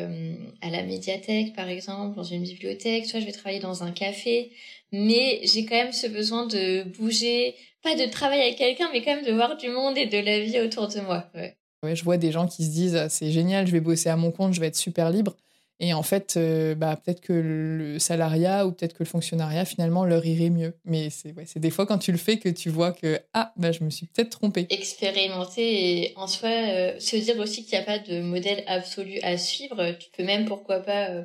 [0.61, 4.53] à la médiathèque, par exemple, dans une bibliothèque, soit je vais travailler dans un café,
[4.93, 9.17] mais j'ai quand même ce besoin de bouger, pas de travailler avec quelqu'un, mais quand
[9.17, 11.27] même de voir du monde et de la vie autour de moi.
[11.35, 11.57] Ouais.
[11.83, 14.17] ouais je vois des gens qui se disent ah, c'est génial, je vais bosser à
[14.17, 15.37] mon compte, je vais être super libre.
[15.85, 20.05] Et en fait, euh, bah, peut-être que le salariat ou peut-être que le fonctionnariat, finalement,
[20.05, 20.75] leur irait mieux.
[20.85, 23.73] Mais c'est ouais, des fois quand tu le fais que tu vois que ah, bah,
[23.73, 24.69] je me suis peut-être trompée.
[24.71, 29.19] Expérimenter et en soi, euh, se dire aussi qu'il n'y a pas de modèle absolu
[29.23, 29.97] à suivre.
[29.99, 31.25] Tu peux même, pourquoi pas, euh,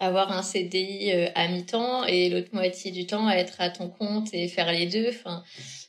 [0.00, 4.48] avoir un CDI à mi-temps et l'autre moitié du temps être à ton compte et
[4.48, 5.10] faire les deux.
[5.10, 5.42] Enfin,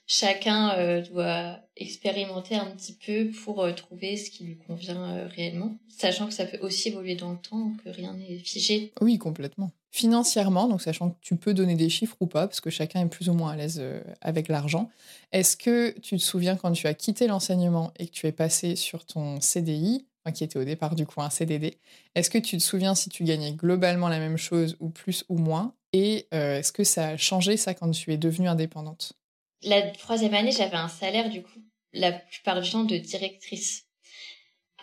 [0.09, 5.27] chacun euh, doit expérimenter un petit peu pour euh, trouver ce qui lui convient euh,
[5.27, 8.91] réellement, sachant que ça peut aussi évoluer dans le temps, que rien n'est figé.
[9.01, 9.71] Oui, complètement.
[9.91, 13.09] Financièrement, donc sachant que tu peux donner des chiffres ou pas, parce que chacun est
[13.09, 13.83] plus ou moins à l'aise
[14.21, 14.89] avec l'argent,
[15.31, 18.75] est-ce que tu te souviens quand tu as quitté l'enseignement et que tu es passé
[18.75, 21.79] sur ton CDI, qui était au départ du coup un CDD,
[22.13, 25.39] est-ce que tu te souviens si tu gagnais globalement la même chose ou plus ou
[25.39, 25.73] moins?
[25.91, 29.18] Et est-ce que ça a changé ça quand tu es devenue indépendante?
[29.63, 31.59] La troisième année, j'avais un salaire, du coup,
[31.93, 33.85] la plupart du temps de directrice.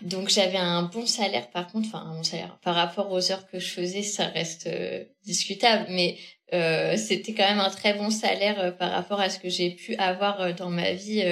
[0.03, 3.47] Donc j'avais un bon salaire par contre, enfin un bon salaire par rapport aux heures
[3.47, 6.19] que je faisais, ça reste euh, discutable, mais
[6.53, 9.71] euh, c'était quand même un très bon salaire euh, par rapport à ce que j'ai
[9.71, 11.25] pu avoir dans ma vie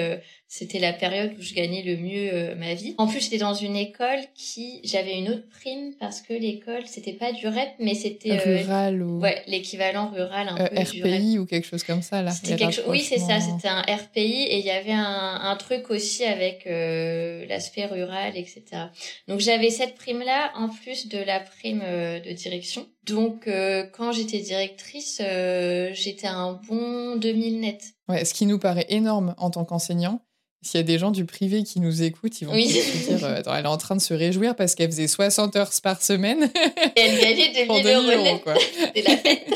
[0.57, 2.95] c'était la période où je gagnais le mieux euh, ma vie.
[2.97, 7.11] En plus, j'étais dans une école qui, j'avais une autre prime parce que l'école, c'était
[7.11, 11.39] pas du REP, mais c'était euh, rural ou ouais, l'équivalent rural un euh, peu RPI
[11.39, 12.31] ou quelque chose comme ça là.
[12.87, 13.41] Oui, c'est ça.
[13.41, 16.63] C'était un RPI et il y avait un, un truc aussi avec
[17.49, 18.63] l'aspect rural, etc.
[19.27, 22.87] Donc j'avais cette prime là en plus de la prime de direction.
[23.03, 23.49] Donc
[23.91, 25.21] quand j'étais directrice,
[25.91, 27.83] j'étais un bon 2000 net.
[28.07, 30.21] Ouais, ce qui nous paraît énorme en tant qu'enseignant.
[30.65, 33.43] S'il y a des gens du privé qui nous écoutent, ils vont se dire euh,
[33.45, 36.49] elle est en train de se réjouir parce qu'elle faisait 60 heures par semaine.
[36.95, 38.39] Et elle gagnait 2000 euros.
[38.79, 39.47] C'était la fête.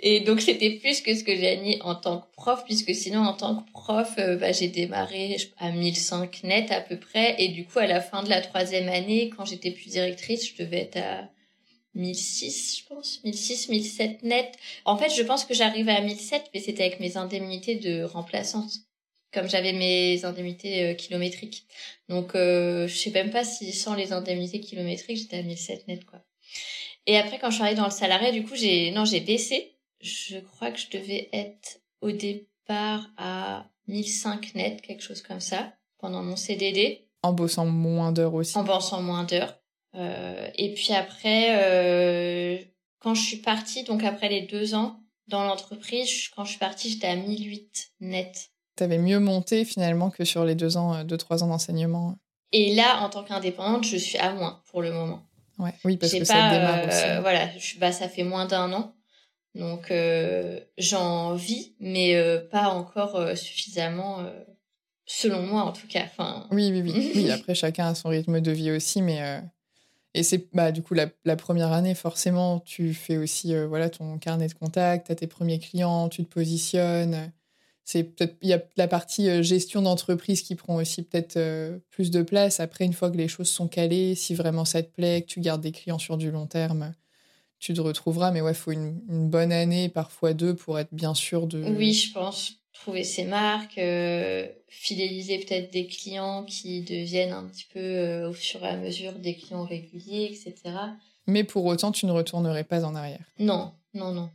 [0.00, 3.20] Et donc, c'était plus que ce que j'ai gagné en tant que prof, puisque sinon,
[3.20, 7.34] en tant que prof, euh, bah, j'ai démarré à 1005 net à peu près.
[7.38, 10.62] Et du coup, à la fin de la troisième année, quand j'étais plus directrice, je
[10.62, 11.30] devais être à
[11.94, 13.20] 1006, je pense.
[13.24, 14.52] 1006, 1007 net.
[14.84, 18.85] En fait, je pense que j'arrivais à 1007, mais c'était avec mes indemnités de remplaçante
[19.32, 21.66] comme j'avais mes indemnités euh, kilométriques.
[22.08, 26.04] Donc, euh, je sais même pas si sans les indemnités kilométriques, j'étais à 1007 net,
[26.04, 26.20] quoi.
[27.06, 29.76] Et après, quand je suis arrivée dans le salarié, du coup, j'ai, non, j'ai baissé.
[30.00, 35.72] Je crois que je devais être au départ à 1005 net, quelque chose comme ça,
[35.98, 37.08] pendant mon CDD.
[37.22, 38.56] En bossant moins d'heures aussi.
[38.58, 39.58] En bossant moins d'heures.
[39.94, 42.58] Euh, et puis après, euh,
[42.98, 46.90] quand je suis partie, donc après les deux ans dans l'entreprise, quand je suis partie,
[46.90, 51.04] j'étais à 1008 net tu avais mieux monté finalement que sur les deux ans, euh,
[51.04, 52.16] deux, trois ans d'enseignement.
[52.52, 55.22] Et là, en tant qu'indépendante, je suis à moins pour le moment.
[55.58, 57.20] Ouais, oui, parce que ça démarre euh, aussi.
[57.22, 57.48] Voilà,
[57.78, 58.94] bah, ça fait moins d'un an.
[59.54, 62.14] Donc, euh, j'en vis, mais
[62.50, 64.18] pas encore suffisamment,
[65.06, 66.04] selon moi en tout cas.
[66.04, 66.46] Enfin...
[66.50, 67.12] Oui, oui, oui.
[67.14, 67.30] oui.
[67.32, 69.40] Après, chacun a son rythme de vie aussi, mais.
[70.12, 74.18] Et c'est bah, du coup la, la, première année, forcément, tu fais aussi voilà, ton
[74.18, 77.30] carnet de contact, tu as tes premiers clients, tu te positionnes
[77.86, 81.78] c'est peut-être il y a la partie euh, gestion d'entreprise qui prend aussi peut-être euh,
[81.90, 82.58] plus de place.
[82.58, 85.40] Après, une fois que les choses sont calées, si vraiment ça te plaît, que tu
[85.40, 86.92] gardes des clients sur du long terme,
[87.60, 88.32] tu te retrouveras.
[88.32, 91.62] Mais ouais, il faut une, bonne année, parfois deux, pour être bien sûr de.
[91.62, 92.54] Oui, je pense.
[92.72, 98.64] Trouver ses marques, euh, fidéliser peut-être des clients qui deviennent un petit peu au fur
[98.64, 100.74] et à mesure des clients réguliers, etc.
[101.28, 103.24] Mais pour autant, tu ne retournerais pas en arrière.
[103.38, 104.30] Non, non, non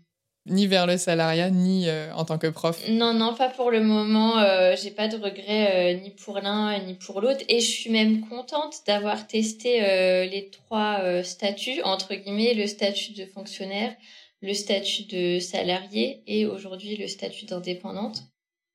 [0.47, 3.81] ni vers le salariat, ni euh, en tant que prof Non, non, pas pour le
[3.81, 4.39] moment.
[4.39, 7.43] Euh, j'ai pas de regrets euh, ni pour l'un ni pour l'autre.
[7.47, 9.81] Et je suis même contente d'avoir testé
[10.27, 13.95] les trois statuts, entre guillemets, le statut de fonctionnaire,
[14.41, 18.23] le statut de salarié et aujourd'hui le statut d'indépendante.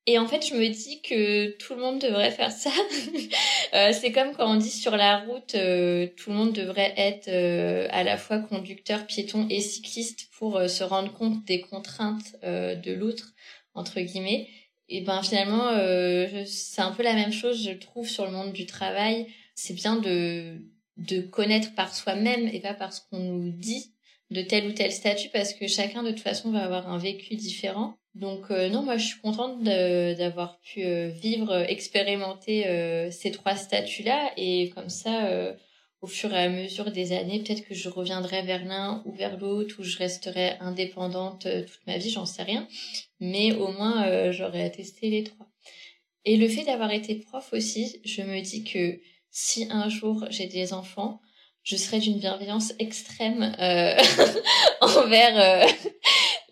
[0.08, 2.70] Et en fait, je me dis que tout le monde devrait faire ça.
[3.74, 7.28] euh, c'est comme quand on dit sur la route, euh, tout le monde devrait être
[7.28, 12.36] euh, à la fois conducteur, piéton et cycliste pour euh, se rendre compte des contraintes
[12.42, 13.34] de l'autre,
[13.74, 14.48] entre guillemets.
[14.88, 15.72] Et ben finalement,
[16.46, 19.26] c'est un peu la même chose, je trouve, sur le monde du travail.
[19.56, 20.60] C'est bien de
[20.96, 23.92] de connaître par soi-même et pas par ce qu'on nous dit
[24.30, 27.36] de tel ou tel statut parce que chacun de toute façon va avoir un vécu
[27.36, 27.98] différent.
[28.16, 32.64] Donc euh, non, moi je suis contente d'avoir pu euh, vivre, euh, expérimenter
[33.10, 35.54] ces trois statuts-là et comme ça,
[36.00, 39.38] au fur et à mesure des années, peut-être que je reviendrai vers l'un ou vers
[39.38, 42.66] l'autre ou je resterai indépendante toute ma vie, j'en sais rien.
[43.20, 45.48] Mais au moins j'aurais testé les trois.
[46.24, 48.98] Et le fait d'avoir été prof aussi, je me dis que
[49.30, 51.20] si un jour j'ai des enfants,
[51.66, 53.96] je serai d'une bienveillance extrême euh,
[54.80, 55.66] envers euh,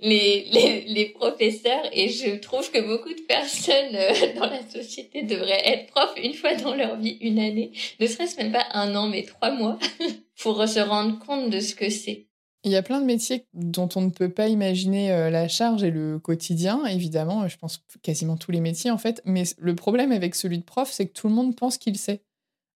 [0.04, 5.66] les, les, professeurs et je trouve que beaucoup de personnes euh, dans la société devraient
[5.66, 9.08] être profs une fois dans leur vie, une année, ne serait-ce même pas un an,
[9.08, 9.78] mais trois mois,
[10.38, 12.26] pour se rendre compte de ce que c'est.
[12.64, 15.90] Il y a plein de métiers dont on ne peut pas imaginer la charge et
[15.90, 20.34] le quotidien, évidemment, je pense quasiment tous les métiers en fait, mais le problème avec
[20.34, 22.22] celui de prof, c'est que tout le monde pense qu'il sait,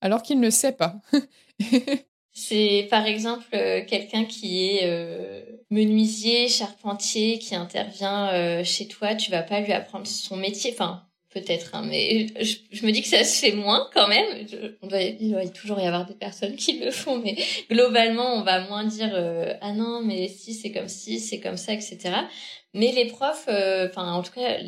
[0.01, 0.99] alors qu'il ne sait pas.
[2.39, 9.15] C'est par exemple euh, quelqu'un qui est euh, menuisier, charpentier, qui intervient euh, chez toi.
[9.15, 10.71] Tu vas pas lui apprendre son métier.
[10.71, 11.01] Enfin,
[11.33, 14.45] peut-être, hein, mais je, me dis que ça se fait moins quand même.
[14.83, 17.35] on doit, il doit toujours y avoir des personnes qui le font, mais
[17.71, 19.15] globalement, on va moins dire
[19.61, 21.97] ah non, mais si c'est comme si, c'est comme ça, etc.
[22.75, 24.59] Mais les profs, enfin en tout cas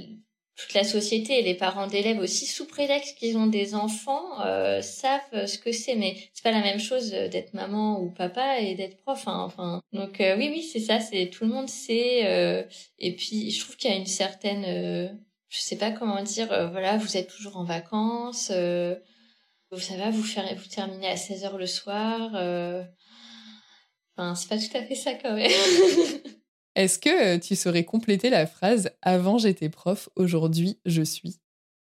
[0.60, 4.82] toute la société et les parents d'élèves aussi, sous prétexte qu'ils ont des enfants, euh,
[4.82, 5.96] savent ce que c'est.
[5.96, 9.26] Mais c'est pas la même chose d'être maman ou papa et d'être prof.
[9.28, 11.00] Hein, enfin, donc euh, oui, oui, c'est ça.
[11.00, 12.28] C'est tout le monde sait.
[12.28, 12.64] Euh,
[12.98, 14.66] et puis, je trouve qu'il y a une certaine,
[15.48, 16.48] je sais pas comment dire.
[16.48, 18.48] voilà, vous êtes toujours en vacances.
[18.48, 22.32] ça va, vous vous terminez à 16 heures le soir.
[24.18, 25.50] Enfin, c'est pas tout à fait ça quand même.
[26.76, 31.40] Est-ce que euh, tu saurais compléter la phrase Avant j'étais prof, aujourd'hui je suis?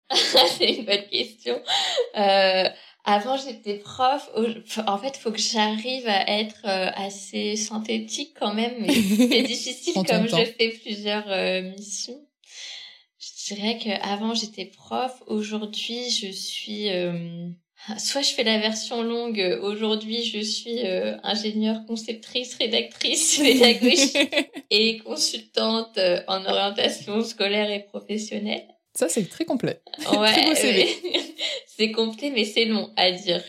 [0.58, 1.62] C'est une bonne question.
[2.18, 2.70] Euh,
[3.06, 4.30] avant j'étais prof.
[4.88, 9.42] En fait, il faut que j'arrive à être euh, assez synthétique quand même, mais c'est
[9.44, 11.28] difficile comme je fais plusieurs
[11.78, 12.28] missions.
[13.20, 16.90] Je dirais qu'avant j'étais prof, aujourd'hui je suis
[17.98, 19.40] Soit je fais la version longue.
[19.40, 24.18] Euh, aujourd'hui, je suis euh, ingénieure, conceptrice, rédactrice pédagogique
[24.70, 28.66] et consultante euh, en orientation scolaire et professionnelle.
[28.96, 29.82] Ça, c'est très complet.
[30.18, 30.54] Ouais,
[31.66, 33.44] c'est complet, mais c'est long à dire.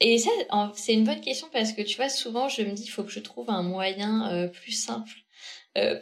[0.00, 0.30] Et ça,
[0.76, 3.10] c'est une bonne question parce que tu vois, souvent, je me dis, il faut que
[3.10, 5.12] je trouve un moyen plus simple,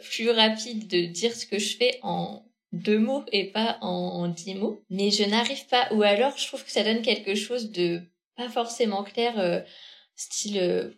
[0.01, 4.55] plus rapide de dire ce que je fais en deux mots et pas en, dix
[4.55, 4.83] mots.
[4.89, 8.01] Mais je n'arrive pas, ou alors je trouve que ça donne quelque chose de
[8.35, 9.61] pas forcément clair, euh,
[10.15, 10.91] style euh,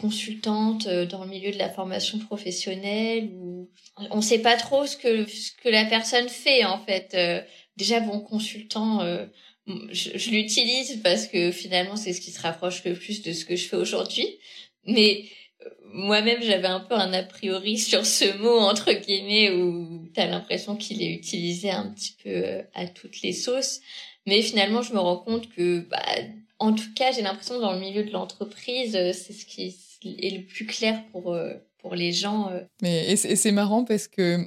[0.00, 3.70] consultante euh, dans le milieu de la formation professionnelle, ou
[4.10, 7.16] on sait pas trop ce que ce que la personne fait en fait.
[7.76, 9.00] déjà bon consultant.
[9.66, 13.44] je, je l'utilise parce que finalement c'est ce qui se rapproche le plus de ce
[13.44, 14.38] que je fais aujourd'hui.
[14.84, 15.24] Mais
[15.92, 20.26] moi-même, j'avais un peu un a priori sur ce mot, entre guillemets, où tu as
[20.26, 23.80] l'impression qu'il est utilisé un petit peu euh, à toutes les sauces.
[24.26, 26.02] Mais finalement, je me rends compte que, bah,
[26.58, 30.36] en tout cas, j'ai l'impression dans le milieu de l'entreprise, euh, c'est ce qui est
[30.36, 32.50] le plus clair pour, euh, pour les gens.
[32.82, 34.46] Mais, et c'est marrant parce que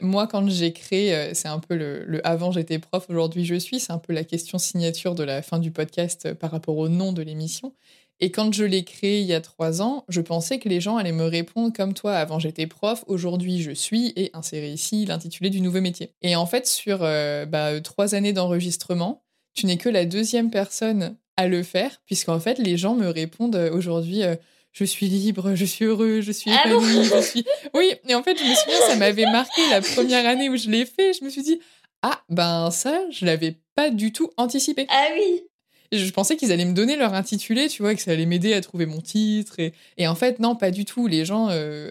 [0.00, 3.78] moi, quand j'ai créé, c'est un peu le, le avant j'étais prof, aujourd'hui je suis,
[3.78, 7.12] c'est un peu la question signature de la fin du podcast par rapport au nom
[7.12, 7.74] de l'émission.
[8.20, 10.96] Et quand je l'ai créé il y a trois ans, je pensais que les gens
[10.96, 12.14] allaient me répondre comme toi.
[12.14, 16.10] Avant, j'étais prof, aujourd'hui, je suis, et insérer ici l'intitulé du nouveau métier.
[16.22, 19.22] Et en fait, sur euh, bah, trois années d'enregistrement,
[19.54, 23.56] tu n'es que la deuxième personne à le faire, puisqu'en fait, les gens me répondent
[23.56, 24.22] euh, aujourd'hui.
[24.22, 24.36] Euh,
[24.72, 27.44] je suis libre, je suis heureux, je suis ah épanoui, je suis.
[27.74, 30.68] Oui, et en fait, je me souviens, ça m'avait marqué la première année où je
[30.68, 31.12] l'ai fait.
[31.14, 31.60] Je me suis dit,
[32.02, 34.86] ah, ben ça, je l'avais pas du tout anticipé.
[34.90, 35.42] Ah oui
[35.92, 38.60] je pensais qu'ils allaient me donner leur intitulé, tu vois, que ça allait m'aider à
[38.60, 39.56] trouver mon titre.
[39.96, 41.06] Et, en fait, non, pas du tout.
[41.06, 41.90] Les gens, euh,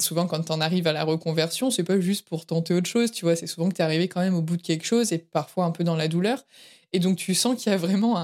[0.00, 3.24] souvent, quand t'en arrives à la reconversion, c'est pas juste pour tenter autre chose, tu
[3.24, 3.36] vois.
[3.36, 5.70] C'est souvent que t'es arrivé quand même au bout de quelque chose et parfois un
[5.70, 6.44] peu dans la douleur.
[6.92, 8.16] Et donc, tu sens qu'il y a vraiment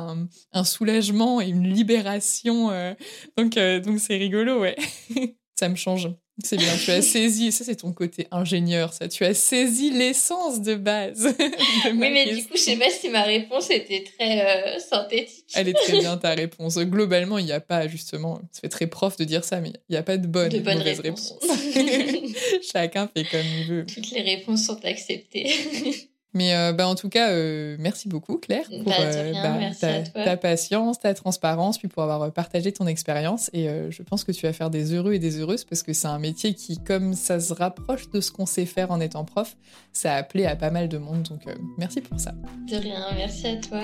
[0.53, 2.71] un, soulagement et une libération.
[2.71, 2.95] Euh,
[3.37, 4.77] donc, euh, donc c'est rigolo, ouais.
[5.59, 6.09] ça me change.
[6.43, 10.61] C'est bien, tu as saisi, ça c'est ton côté ingénieur, ça, tu as saisi l'essence
[10.61, 11.33] de base.
[11.85, 15.45] oui, mais du coup, je sais pas si ma réponse était très euh, synthétique.
[15.55, 16.77] Elle est très bien ta réponse.
[16.79, 19.93] Globalement, il n'y a pas, justement, ça fait très prof de dire ça, mais il
[19.93, 21.39] n'y a pas de bonne de mauvaise réponse.
[22.73, 23.87] Chacun fait comme il veut.
[23.87, 25.53] Toutes les réponses sont acceptées.
[26.35, 30.37] Mais euh, bah, en tout cas, euh, merci beaucoup Claire pour bah, euh, bah, ta,
[30.37, 33.51] patience, ta transparence, puis pour avoir partagé ton expérience.
[33.53, 36.09] Et je pense que tu vas faire des heureux et des heureuses parce que c'est
[36.09, 39.57] un métier qui, comme ça se rapproche de ce qu'on sait faire en étant prof,
[39.93, 41.23] ça a appelé à pas mal de monde.
[41.23, 41.43] Donc
[41.79, 42.33] merci pour ça.
[42.69, 43.83] De rien, merci à toi.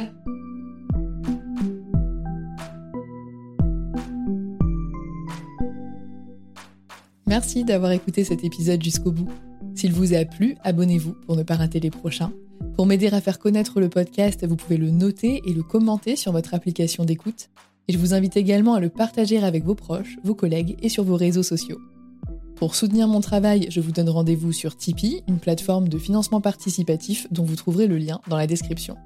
[7.27, 9.31] Merci d'avoir écouté cet épisode jusqu'au bout.
[9.75, 12.33] S'il vous a plu, abonnez-vous pour ne pas rater les prochains.
[12.77, 16.33] Pour m'aider à faire connaître le podcast, vous pouvez le noter et le commenter sur
[16.33, 17.49] votre application d'écoute.
[17.89, 21.05] Et je vous invite également à le partager avec vos proches, vos collègues et sur
[21.05, 21.81] vos réseaux sociaux.
[22.57, 27.27] Pour soutenir mon travail, je vous donne rendez-vous sur Tipeee, une plateforme de financement participatif
[27.31, 28.97] dont vous trouverez le lien dans la description.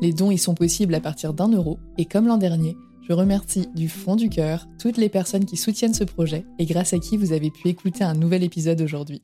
[0.00, 2.76] Les dons y sont possibles à partir d'un euro, et comme l'an dernier,
[3.08, 6.92] je remercie du fond du cœur toutes les personnes qui soutiennent ce projet et grâce
[6.92, 9.20] à qui vous avez pu écouter un nouvel épisode aujourd'hui.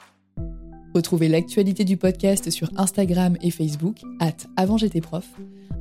[0.94, 5.26] Retrouvez l'actualité du podcast sur Instagram et Facebook, at avant prof,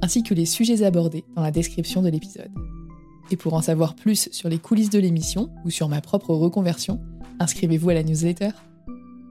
[0.02, 2.52] ainsi que les sujets abordés dans la description de l'épisode.
[3.32, 7.00] Et pour en savoir plus sur les coulisses de l'émission ou sur ma propre reconversion,
[7.40, 8.50] inscrivez-vous à la newsletter.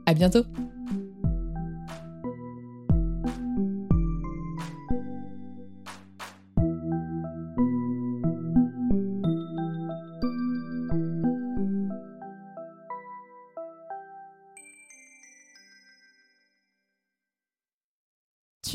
[0.07, 0.45] À bientôt!